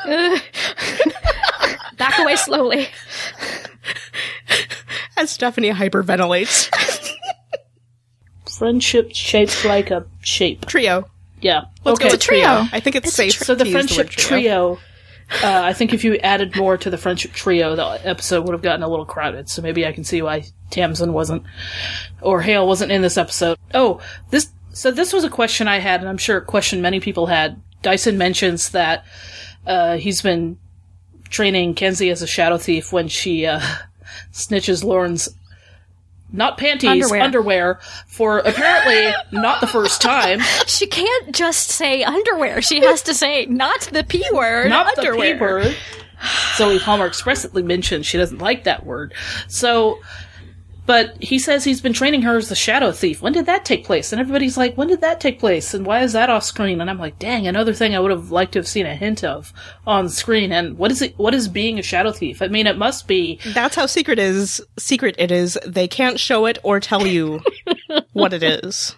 [1.97, 2.89] Back away slowly.
[5.17, 6.69] As Stephanie hyperventilates.
[8.59, 10.67] friendship shaped like a shape.
[10.67, 11.09] Trio.
[11.41, 11.65] Yeah.
[11.85, 12.09] Let's okay.
[12.09, 12.41] go with trio.
[12.47, 12.69] trio.
[12.73, 13.35] I think it's, It's safe.
[13.35, 14.79] tri- So the to use the friendship word trio.
[15.31, 18.63] Uh, I think if you added more to the friendship trio, the episode would have
[18.63, 19.49] gotten a little crowded.
[19.49, 21.45] So maybe I can see why Tamsin wasn't,
[22.21, 23.59] or Hale wasn't in this episode.
[23.73, 24.01] Oh,
[24.31, 24.51] this.
[24.73, 27.61] So this was a question I had, and I'm sure a question many people had.
[27.83, 29.05] Dyson mentions that
[29.67, 30.59] uh, he's been
[31.31, 33.61] training Kenzi as a shadow thief when she uh,
[34.33, 35.29] snitches Lauren's
[36.35, 37.23] not panties Underwear.
[37.23, 40.41] underwear for apparently not the first time.
[40.67, 42.61] She can't just say underwear.
[42.63, 44.69] She has to say not the p word.
[44.69, 45.35] not underwear.
[45.35, 45.77] the P word.
[46.57, 49.15] Zoe Palmer expressly mentioned she doesn't like that word.
[49.49, 50.01] So
[50.87, 53.23] But he says he's been training her as the shadow thief.
[53.23, 54.13] When did that take place?
[54.13, 55.73] And everybody's like, when did that take place?
[55.73, 56.81] And why is that off screen?
[56.81, 59.25] And I'm like, dang, another thing I would have liked to have seen a hint
[59.25, 59.53] of
[59.87, 60.53] on screen.
[60.53, 61.19] And what is it?
[61.19, 62.43] What is being a shadow thief?
[62.43, 63.41] I mean, it must be.
[63.47, 64.61] That's how secret is.
[64.79, 65.59] Secret it is.
[65.67, 67.41] They can't show it or tell you
[68.13, 68.97] what it is.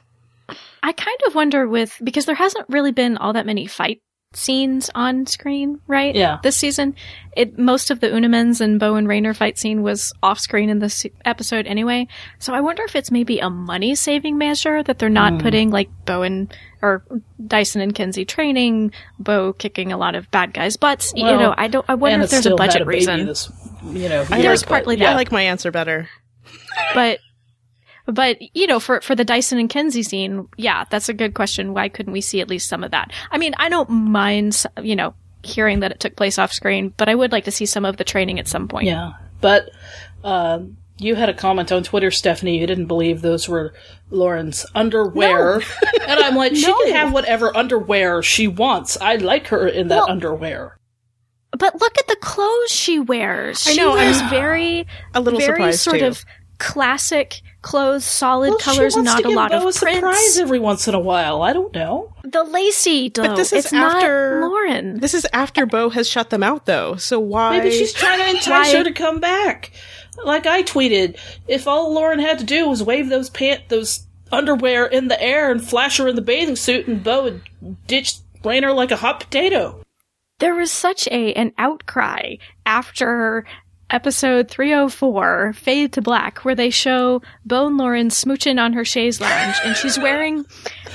[0.82, 4.00] I kind of wonder with because there hasn't really been all that many fight
[4.32, 6.14] scenes on screen, right?
[6.14, 6.38] Yeah.
[6.42, 6.94] This season,
[7.36, 10.68] it most of the Una Mens and Bo and Rainer fight scene was off screen
[10.68, 12.06] in this episode anyway.
[12.38, 15.38] So I wonder if it's maybe a money saving measure that they're not hmm.
[15.38, 16.52] putting like Bo and
[16.82, 17.02] or
[17.44, 21.12] Dyson and Kenzi training, Bo kicking a lot of bad guys' butts.
[21.16, 21.84] you know, I don't.
[21.88, 23.50] I wonder if it's there's a still had budget a baby reason, This,
[23.84, 25.12] you know, I year, There's but partly yeah.
[25.12, 26.08] I like my answer better.
[26.94, 27.20] but.
[28.06, 31.74] But you know, for for the Dyson and Kenzi scene, yeah, that's a good question.
[31.74, 33.12] Why couldn't we see at least some of that?
[33.30, 37.08] I mean, I don't mind, you know, hearing that it took place off screen, but
[37.08, 38.86] I would like to see some of the training at some point.
[38.86, 39.70] Yeah, but
[40.22, 42.58] um, you had a comment on Twitter, Stephanie.
[42.60, 43.74] You didn't believe those were
[44.10, 45.56] Lauren's underwear,
[46.06, 46.74] and I'm like, she No.
[46.84, 48.96] can have whatever underwear she wants.
[49.00, 50.78] I like her in that Well- underwear.
[51.58, 53.66] But look at the clothes she wears.
[53.66, 56.06] I She know, wears I'm very, A little very surprised sort too.
[56.06, 56.24] of
[56.58, 60.38] classic clothes, solid Well, colors, not a lot of a surprise prints.
[60.38, 61.42] every once in a while.
[61.42, 62.12] I don't know.
[62.24, 63.34] The lacy, though.
[63.36, 65.00] this is it's after- Lauren.
[65.00, 66.96] This is after Bo has shut them out, though.
[66.96, 67.58] So why?
[67.58, 69.72] Maybe she's trying to entice her to come back.
[70.24, 74.86] Like I tweeted, if all Lauren had to do was wave those pant, those underwear
[74.86, 77.42] in the air and flash her in the bathing suit, and Bo would
[77.86, 79.82] ditch Rainer like a hot potato.
[80.38, 83.44] there was such a an outcry after
[83.90, 89.56] episode 304 fade to black where they show bone lauren smooching on her chaise lounge
[89.64, 90.44] and she's wearing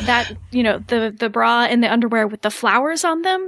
[0.02, 3.48] that you know the the bra and the underwear with the flowers on them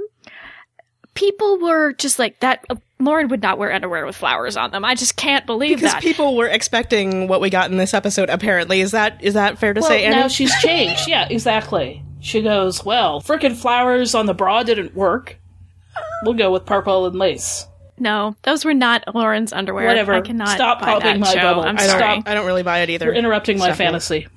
[1.12, 4.82] people were just like that uh, lauren would not wear underwear with flowers on them
[4.84, 8.30] i just can't believe because that people were expecting what we got in this episode.
[8.30, 10.08] Apparently, is that is that fair to Well, say?
[10.08, 11.06] now she's changed.
[11.06, 12.02] Yeah, exactly.
[12.20, 15.38] She goes, well, frickin' flowers on the bra didn't work.
[16.24, 17.66] We'll go with purple and lace.
[17.98, 20.14] No those were not lauren's underwear Whatever.
[20.14, 21.40] i cannot Stop popping my show.
[21.40, 21.62] bubble.
[21.62, 21.88] i'm I don't.
[22.00, 23.06] sorry I don't really buy it either.
[23.06, 23.86] You're interrupting my Stephanie.
[23.86, 24.28] fantasy.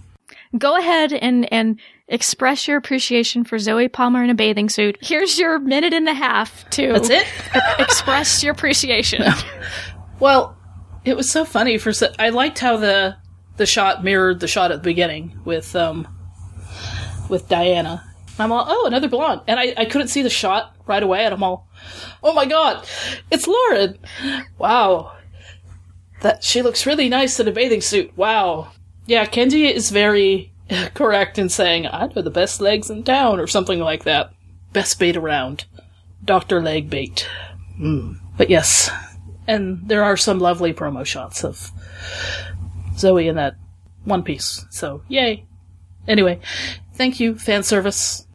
[0.58, 1.80] go ahead and and
[2.10, 4.97] express your appreciation for Zoe Palmer in a bathing suit.
[5.01, 7.28] Here's your minute and a half to That's it?
[7.80, 9.26] express your appreciation.
[10.20, 10.55] Well,
[11.03, 13.18] it was so funny for se- I liked how the
[13.58, 16.08] the shot mirrored the shot at the beginning with um
[17.30, 18.03] with Diana.
[18.39, 19.41] I'm all, oh, another blonde.
[19.47, 21.68] And I, I couldn't see the shot right away, and I'm all,
[22.28, 22.86] oh my god,
[23.32, 23.97] it's Lauren!
[24.57, 25.13] Wow.
[26.21, 28.15] That she looks really nice in a bathing suit.
[28.17, 28.71] Wow.
[29.05, 30.51] Yeah, Kenzi is very
[30.93, 34.34] correct in saying, I know the best legs in town, or something like that.
[34.73, 35.65] Best bait around.
[36.23, 36.61] Dr.
[36.61, 37.28] Leg Bait.
[37.80, 38.17] Mm.
[38.36, 38.89] But yes,
[39.47, 41.71] and there are some lovely promo shots of
[42.97, 43.55] Zoe in that
[44.03, 44.65] one piece.
[44.69, 45.45] So, yay.
[46.07, 46.39] Anyway,
[46.93, 48.28] thank you, fan service.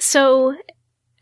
[0.00, 0.56] so,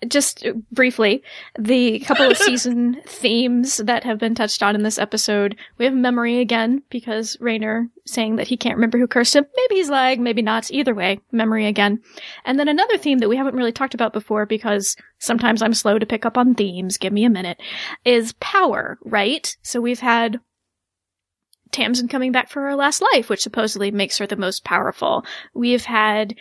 [0.09, 1.23] just briefly,
[1.59, 5.57] the couple of season themes that have been touched on in this episode.
[5.79, 9.47] We have memory again because Rainer saying that he can't remember who cursed him.
[9.57, 10.71] Maybe he's lag, maybe not.
[10.71, 12.01] Either way, memory again.
[12.45, 15.99] And then another theme that we haven't really talked about before because sometimes I'm slow
[15.99, 16.99] to pick up on themes.
[16.99, 17.61] Give me a minute.
[18.05, 19.57] Is power, right?
[19.63, 20.41] So we've had
[21.73, 25.25] Tamsin coming back for her last life, which supposedly makes her the most powerful.
[25.55, 26.35] We've had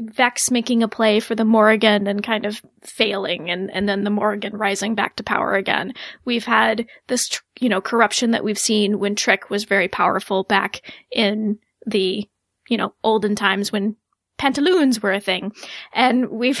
[0.00, 4.10] Vex making a play for the Morrigan and kind of failing and, and then the
[4.10, 5.92] Morrigan rising back to power again.
[6.24, 10.80] We've had this, you know, corruption that we've seen when Trick was very powerful back
[11.10, 12.26] in the,
[12.68, 13.96] you know, olden times when
[14.38, 15.52] pantaloons were a thing.
[15.92, 16.60] And we've,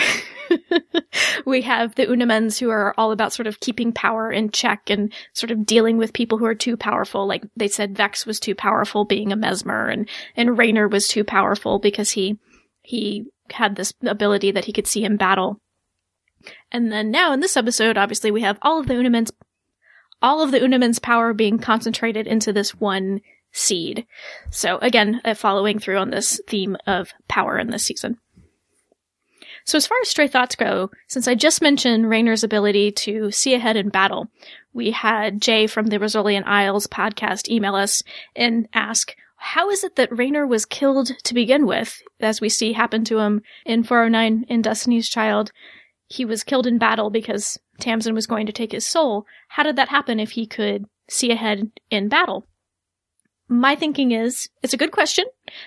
[1.46, 4.90] we have the Una Mens who are all about sort of keeping power in check
[4.90, 7.26] and sort of dealing with people who are too powerful.
[7.26, 10.06] Like they said Vex was too powerful being a mesmer and,
[10.36, 12.38] and Rainer was too powerful because he,
[12.82, 15.60] he had this ability that he could see in battle.
[16.70, 19.32] And then now in this episode, obviously we have all of the Una Mens,
[20.20, 23.20] all of the Una Mens' power being concentrated into this one
[23.52, 24.06] seed.
[24.50, 28.18] So again, uh, following through on this theme of power in this season.
[29.64, 33.54] So as far as stray thoughts go, since I just mentioned Rainer's ability to see
[33.54, 34.28] ahead in battle,
[34.72, 38.02] we had Jay from the Rosolian Isles podcast email us
[38.34, 42.72] and ask, how is it that Rainer was killed to begin with, as we see
[42.72, 45.50] happen to him in 409 in Destiny's Child?
[46.06, 49.26] He was killed in battle because Tamsin was going to take his soul.
[49.48, 52.46] How did that happen if he could see ahead in battle?
[53.48, 55.24] My thinking is, it's a good question,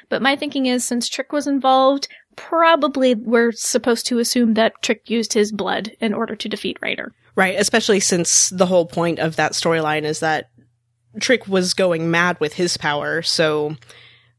[0.07, 2.07] but my thinking is since Trick was involved,
[2.37, 7.13] probably we're supposed to assume that Trick used his blood in order to defeat Rainer.
[7.35, 10.49] Right, especially since the whole point of that storyline is that
[11.19, 13.75] Trick was going mad with his power, so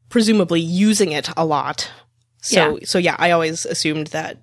[0.09, 1.91] presumably using it a lot.
[2.41, 2.85] So, Yeah.
[2.85, 4.37] so yeah, I always assumed that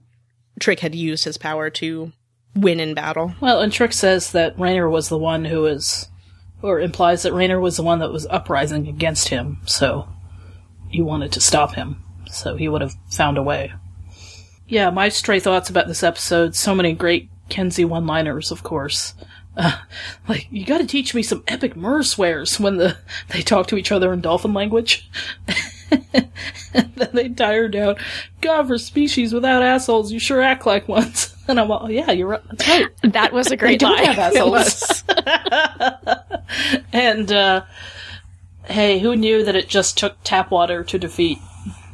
[0.60, 2.12] Trick had used his power to
[2.54, 3.34] win in battle.
[3.40, 6.08] Well, and Trick says that Rainer was the one who was,
[6.62, 10.08] or implies that Rainer was the one that was uprising against him, so
[10.90, 13.72] you wanted to stop him, so he would have found a way.
[14.68, 19.14] Yeah, my stray thoughts about this episode, so many great Kenzi one liners, of course.
[19.56, 19.78] Uh,
[20.28, 22.96] like, you gotta teach me some epic mer swears when the,
[23.30, 25.08] they talk to each other in dolphin language.
[25.90, 26.26] and
[26.96, 27.98] then they tie out.
[28.40, 31.30] God, for species without assholes, you sure act like ones.
[31.46, 32.40] And I'm all, oh, yeah, you're right.
[32.48, 33.12] That's right.
[33.12, 34.06] That was a They great don't line.
[34.06, 35.04] have assholes.
[36.90, 37.64] and uh,
[38.64, 41.38] hey, who knew that it just took tap water to defeat,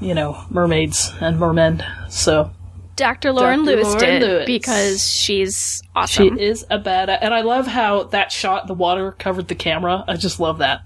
[0.00, 1.84] you know, mermaids and mermen?
[2.08, 2.52] So
[3.00, 3.32] Dr.
[3.32, 3.76] Lauren Dr.
[3.76, 4.46] Lewis Lauren did Lewis.
[4.46, 6.38] because she's awesome.
[6.38, 7.10] she is a bad.
[7.10, 10.04] And I love how that shot, the water covered the camera.
[10.06, 10.82] I just love that.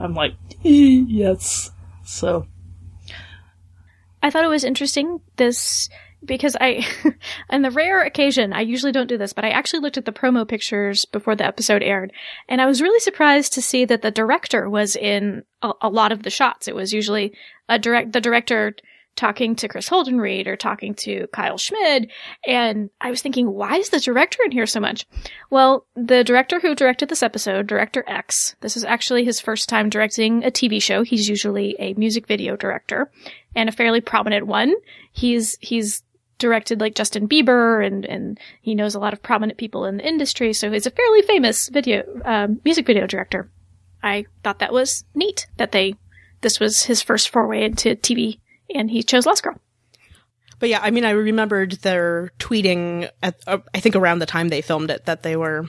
[0.00, 0.32] I'm like,
[0.64, 1.70] "Eh, yes.
[2.04, 2.46] So
[4.22, 5.88] I thought it was interesting this
[6.24, 6.84] because I,
[7.50, 10.12] on the rare occasion, I usually don't do this, but I actually looked at the
[10.12, 12.12] promo pictures before the episode aired,
[12.48, 16.10] and I was really surprised to see that the director was in a, a lot
[16.10, 16.66] of the shots.
[16.66, 17.32] It was usually
[17.68, 18.74] a direct, the director
[19.18, 22.10] talking to Kris Holden-Ried or talking to Kyle Schmid,
[22.46, 25.06] and I was thinking, why is the director in here so much?
[25.50, 29.90] Well, the director who directed this episode, Director X, this is actually his first time
[29.90, 31.02] directing a TV show.
[31.02, 33.10] He's usually a music video director
[33.56, 34.72] and a fairly prominent one.
[35.12, 36.04] He's he's
[36.38, 40.06] directed like Justin Bieber and and he knows a lot of prominent people in the
[40.06, 43.50] industry, so he's a fairly famous video um, music video director.
[44.00, 45.96] I thought that was neat that they
[46.40, 48.38] this was his first foray into TV,
[48.74, 49.58] and he chose Lost Girl.
[50.58, 54.48] But yeah, I mean, I remembered their tweeting at, uh, I think around the time
[54.48, 55.66] they filmed it that they were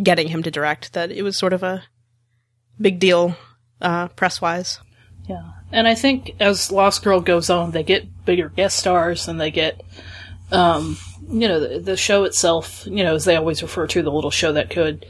[0.00, 1.82] getting him to direct, that it was sort of a
[2.80, 3.36] big deal,
[3.80, 4.78] uh, press wise.
[5.28, 5.42] Yeah.
[5.72, 9.50] And I think as Lost Girl goes on, they get bigger guest stars and they
[9.50, 9.82] get,
[10.52, 10.96] um,
[11.28, 14.30] you know, the, the show itself, you know, as they always refer to, the little
[14.30, 15.04] show that could,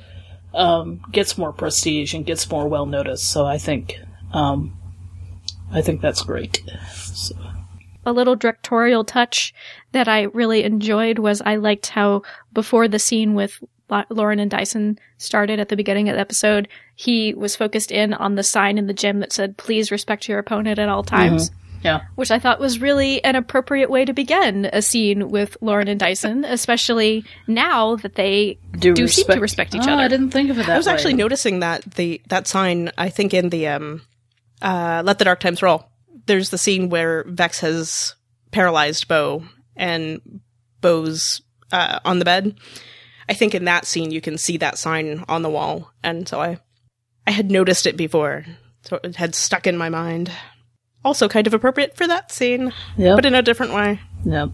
[0.55, 3.29] um, gets more prestige and gets more well noticed.
[3.31, 4.01] So I think,
[4.33, 4.79] um,
[5.73, 6.62] I think that's great.
[6.95, 7.35] So,
[8.05, 9.53] a little directorial touch
[9.93, 13.62] that I really enjoyed was I liked how before the scene with
[14.11, 18.35] Lauren and Dyson started at the beginning of the episode, he was focused in on
[18.37, 21.51] the sign in the gym that said, please respect your opponent at all times.
[21.83, 22.03] yeah.
[22.17, 26.01] Which I thought was really an appropriate way to begin a scene with Lauren and
[26.01, 30.03] Dyson, especially now that they do, seem to respect each Oh, other.
[30.03, 30.93] I didn't think of it that I was way.
[30.93, 32.91] actually noticing that the that sign.
[32.99, 34.03] I think in the um,
[34.63, 35.87] uh, "Let the Dark Times Roll,"
[36.27, 38.15] there's the scene where Vex has
[38.51, 39.45] paralyzed Bo,
[39.77, 40.21] and
[40.81, 41.43] Bo's
[41.73, 42.57] uh, on the bed.
[43.29, 46.41] I think in that scene you can see that sign on the wall, and so
[46.41, 46.59] I,
[47.27, 48.45] I had noticed it before,
[48.83, 50.31] so it had stuck in my mind.
[51.05, 53.17] Also, kind of appropriate for that scene, Yep.
[53.17, 54.01] but in a different way.
[54.25, 54.51] Yep.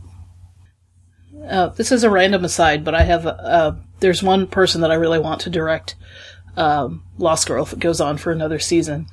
[1.49, 4.95] Uh, this is a random aside, but I have uh, there's one person that I
[4.95, 5.95] really want to direct
[6.57, 9.07] um, Lost Girl if it goes on for another season.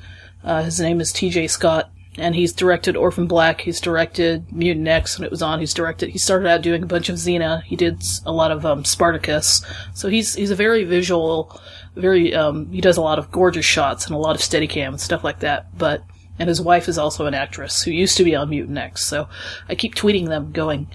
[0.44, 1.48] Uh, his name is T.J.
[1.48, 3.62] Scott, and he's directed Orphan Black.
[3.62, 5.60] He's directed Mutant X when it was on.
[5.60, 6.10] He's directed.
[6.10, 7.64] He started out doing a bunch of Xena.
[7.64, 9.66] He did a lot of um, Spartacus.
[9.94, 11.60] So he's he's a very visual,
[11.96, 15.02] very um, he does a lot of gorgeous shots and a lot of Steadicam and
[15.02, 15.78] stuff like that.
[15.78, 16.04] But
[16.40, 19.04] and his wife is also an actress who used to be on Mutant X.
[19.04, 19.28] So
[19.68, 20.88] I keep tweeting them, going,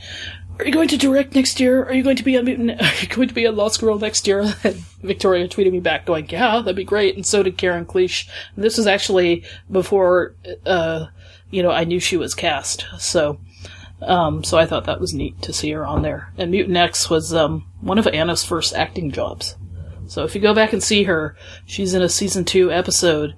[0.58, 1.84] "Are you going to direct next year?
[1.84, 2.70] Are you going to be Mutant?
[2.80, 6.06] Are you going to be on Lost Girl next year?" And Victoria tweeted me back,
[6.06, 8.28] going, "Yeah, that'd be great." And so did Karen Cliche.
[8.54, 10.34] And this was actually before,
[10.66, 11.06] uh,
[11.50, 12.86] you know, I knew she was cast.
[12.98, 13.38] So.
[14.02, 16.30] Um, so I thought that was neat to see her on there.
[16.36, 19.56] And Mutant X was um, one of Anna's first acting jobs.
[20.06, 23.34] So if you go back and see her, she's in a season two episode,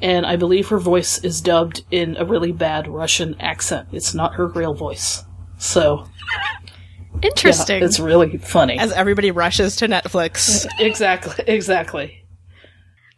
[0.00, 3.88] and I believe her voice is dubbed in a really bad Russian accent.
[3.92, 5.24] It's not her real voice.
[5.58, 7.82] So yeah, Interesting.
[7.82, 8.78] it's really funny.
[8.78, 12.22] As everybody rushes to Netflix, exactly, exactly.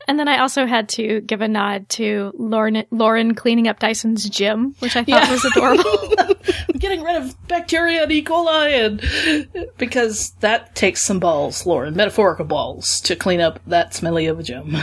[0.06, 4.28] and then I also had to give a nod to Lauren, Lauren cleaning up Dyson's
[4.28, 5.30] gym, which I thought Yeah.
[5.32, 6.14] was adorable.
[6.78, 8.22] Getting rid of bacteria and E.
[8.24, 14.26] coli, and because that takes some balls, Lauren, metaphorical balls, to clean up that smelly
[14.26, 14.76] of a gym.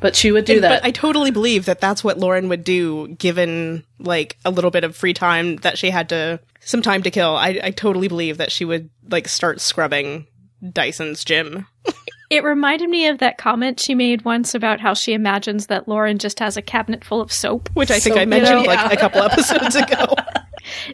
[0.00, 0.82] But she would do that.
[0.82, 4.84] But I totally believe that that's what Lauren would do given like a little bit
[4.84, 7.36] of free time that she had to some time to kill.
[7.36, 10.26] I, I totally believe that she would like start scrubbing
[10.72, 11.66] Dyson's gym.
[12.32, 16.16] It reminded me of that comment she made once about how she imagines that Lauren
[16.16, 17.68] just has a cabinet full of soap.
[17.74, 18.88] Which I think So, I you mentioned know, like yeah.
[18.90, 20.06] a couple episodes ago.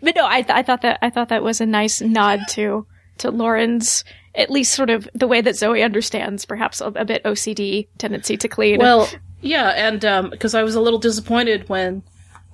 [0.03, 2.87] But no, I, th- I thought that I thought that was a nice nod to
[3.19, 4.03] to Lauren's
[4.39, 8.37] at least sort of the way that Zoie understands, perhaps a, a bit OCD tendency
[8.39, 8.79] to clean.
[8.79, 9.09] Well,
[9.43, 12.03] yeah, and because I was a little disappointed when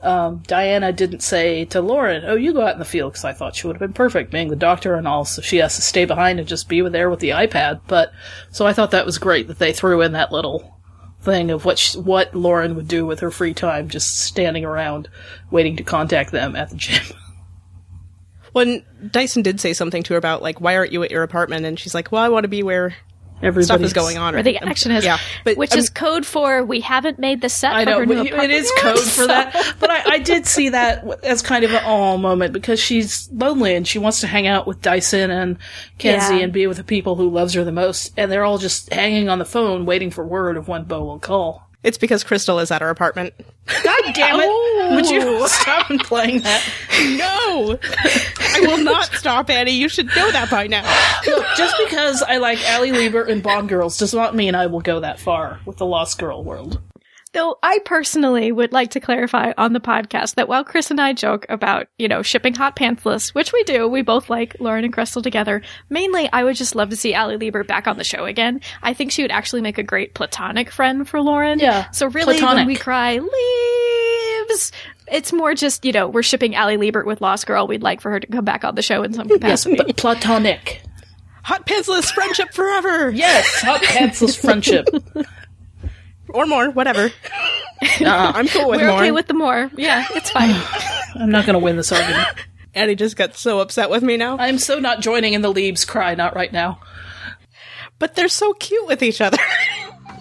[0.02, 3.32] um, Diana didn't say to Lauren, "Oh, you go out in the field," because I
[3.32, 5.24] thought she would have been perfect, being the doctor and all.
[5.24, 7.80] So she has to stay behind and just be there with the iPad.
[7.86, 8.12] But
[8.50, 10.78] so I thought that was great that they threw in that little
[11.22, 15.08] thing of what she, what Lauren would do with her free time, just standing around
[15.50, 17.02] waiting to contact them at the gym.
[18.54, 21.66] When Dyson did say something to her about like, why aren't you at your apartment?
[21.66, 22.94] And she's like, well, I want to be where
[23.42, 24.32] Everybody's, stuff is going on.
[24.32, 27.48] where the action is, Yeah, but which um, is code for we haven't made the
[27.50, 27.74] set.
[27.74, 29.74] I for know, her new it apartment is code for so- that.
[29.80, 33.74] But I, I did see that as kind of an oh moment because she's lonely
[33.74, 35.58] and she wants to hang out with Dyson and
[35.98, 36.44] Kenzi Yeah.
[36.44, 39.28] and be with the people who loves her the most, and they're all just hanging
[39.28, 41.68] on the phone waiting for word of when Bo will call.
[41.82, 43.34] it's because Crystal is at her apartment.
[43.66, 44.46] God damn it!
[44.46, 44.92] Oh.
[44.94, 46.62] Would you stop playing that?
[47.16, 47.78] no,
[48.40, 49.72] I will not stop, Annie.
[49.72, 50.82] You should know that by now.
[51.26, 54.80] Look, just because I like Ali Liebert and Bond Girls does not mean I will
[54.80, 56.80] go that far with the Lost Girl world.
[57.34, 61.12] Though I personally would like to clarify on the podcast that while Chris and I
[61.12, 64.92] joke about, you know, shipping hot pantsless, which we do, we both like Lauren and
[64.92, 65.60] Crystal together.
[65.90, 68.60] Mainly, I would just love to see Ali Liebert back on the show again.
[68.84, 71.58] I think she would actually make a great platonic friend for Lauren.
[71.58, 72.58] Yeah, So really, platonic.
[72.60, 74.72] when we cry leaves,
[75.10, 77.66] it's more just, you know, we're shipping Ali Liebert with Lost Girl.
[77.66, 79.76] We'd like for her to come back on the show in some Yes, capacity.
[79.76, 80.82] but platonic.
[81.42, 84.86] Hot pantsless friendship forever, Yes, hot pantsless friendship.
[86.34, 87.10] or more, whatever.
[88.00, 88.32] Uh-uh.
[88.34, 88.98] I'm cool with we're more.
[88.98, 89.70] okay with the more.
[89.76, 90.54] Yeah, it's fine.
[91.14, 92.28] I'm not going to win this argument.
[92.74, 94.36] Annie just got so upset with me now.
[94.38, 96.80] I'm so not joining in the Leaves cry, not right now.
[98.00, 99.38] But they're so cute with each other.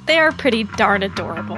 [0.06, 1.58] they are pretty darn adorable.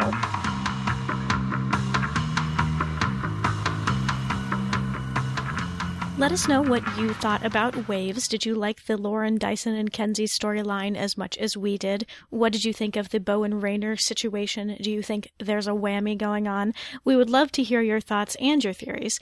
[6.17, 8.29] Let us know what you thought about Waves.
[8.29, 12.05] Did you like the Lauren Dyson and Kenzi storyline as much as we did?
[12.29, 14.77] What did you think of the Bo and Rainer situation?
[14.79, 16.73] Do you think there's a whammy going on?
[17.03, 19.19] We would love to hear your thoughts and your theories.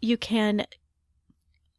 [0.00, 0.66] You can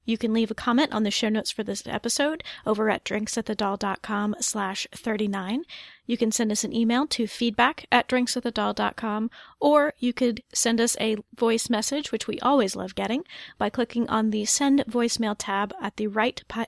[0.08, 4.38] you can leave a comment on the show notes for this episode over at drinksatthedoll.com
[4.40, 5.64] slash 39.
[6.06, 9.30] You can send us an email to feedback at drinksatthedoll.com,
[9.60, 13.26] or you could send us a voice message, which we always love getting,
[13.58, 16.68] by clicking on the send voicemail tab at the right pi-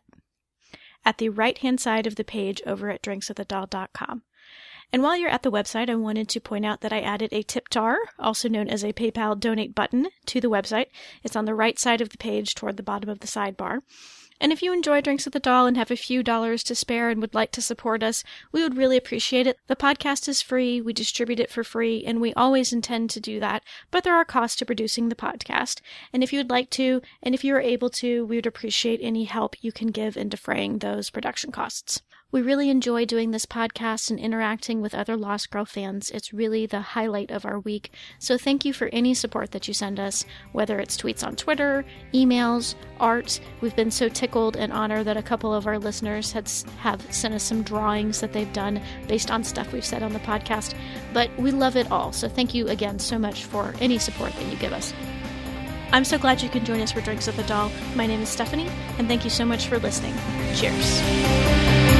[1.05, 4.23] at the right hand side of the page over at drinksatthedoll.com.
[4.91, 7.43] And while you're at the website, I wanted to point out that I added a
[7.43, 10.87] tip jar, also known as a PayPal donate button, to the website.
[11.23, 13.81] It's on the right side of the page toward the bottom of the sidebar.
[14.41, 17.09] And if you enjoy Drinks at the Doll and have a few dollars to spare
[17.09, 18.23] and would like to support us,
[18.53, 19.59] we would really appreciate it.
[19.67, 23.39] The podcast is free, we distribute it for free, and we always intend to do
[23.41, 25.81] that, but there are costs to producing the podcast.
[26.13, 29.01] And if you would like to, and if you are able to, we would appreciate
[29.03, 32.01] any help you can give in defraying those production costs.
[32.31, 36.11] We really enjoy doing this podcast and interacting with other Lost Girl fans.
[36.11, 37.91] It's really the highlight of our week.
[38.19, 41.83] So thank you for any support that you send us, whether it's tweets on Twitter,
[42.13, 43.39] emails, art.
[43.61, 47.33] We've been so tickled and honored that a couple of our listeners had, have sent
[47.33, 50.75] us some drawings that they've done based on stuff we've said on the podcast.
[51.13, 52.11] But we love it all.
[52.11, 54.93] So thank you again so much for any support that you give us.
[55.91, 57.71] I'm so glad you can join us for Drinks with the Doll.
[57.95, 58.69] My name is Stephanie,
[58.99, 60.13] and thank you so much for listening.
[60.53, 61.98] Cheers.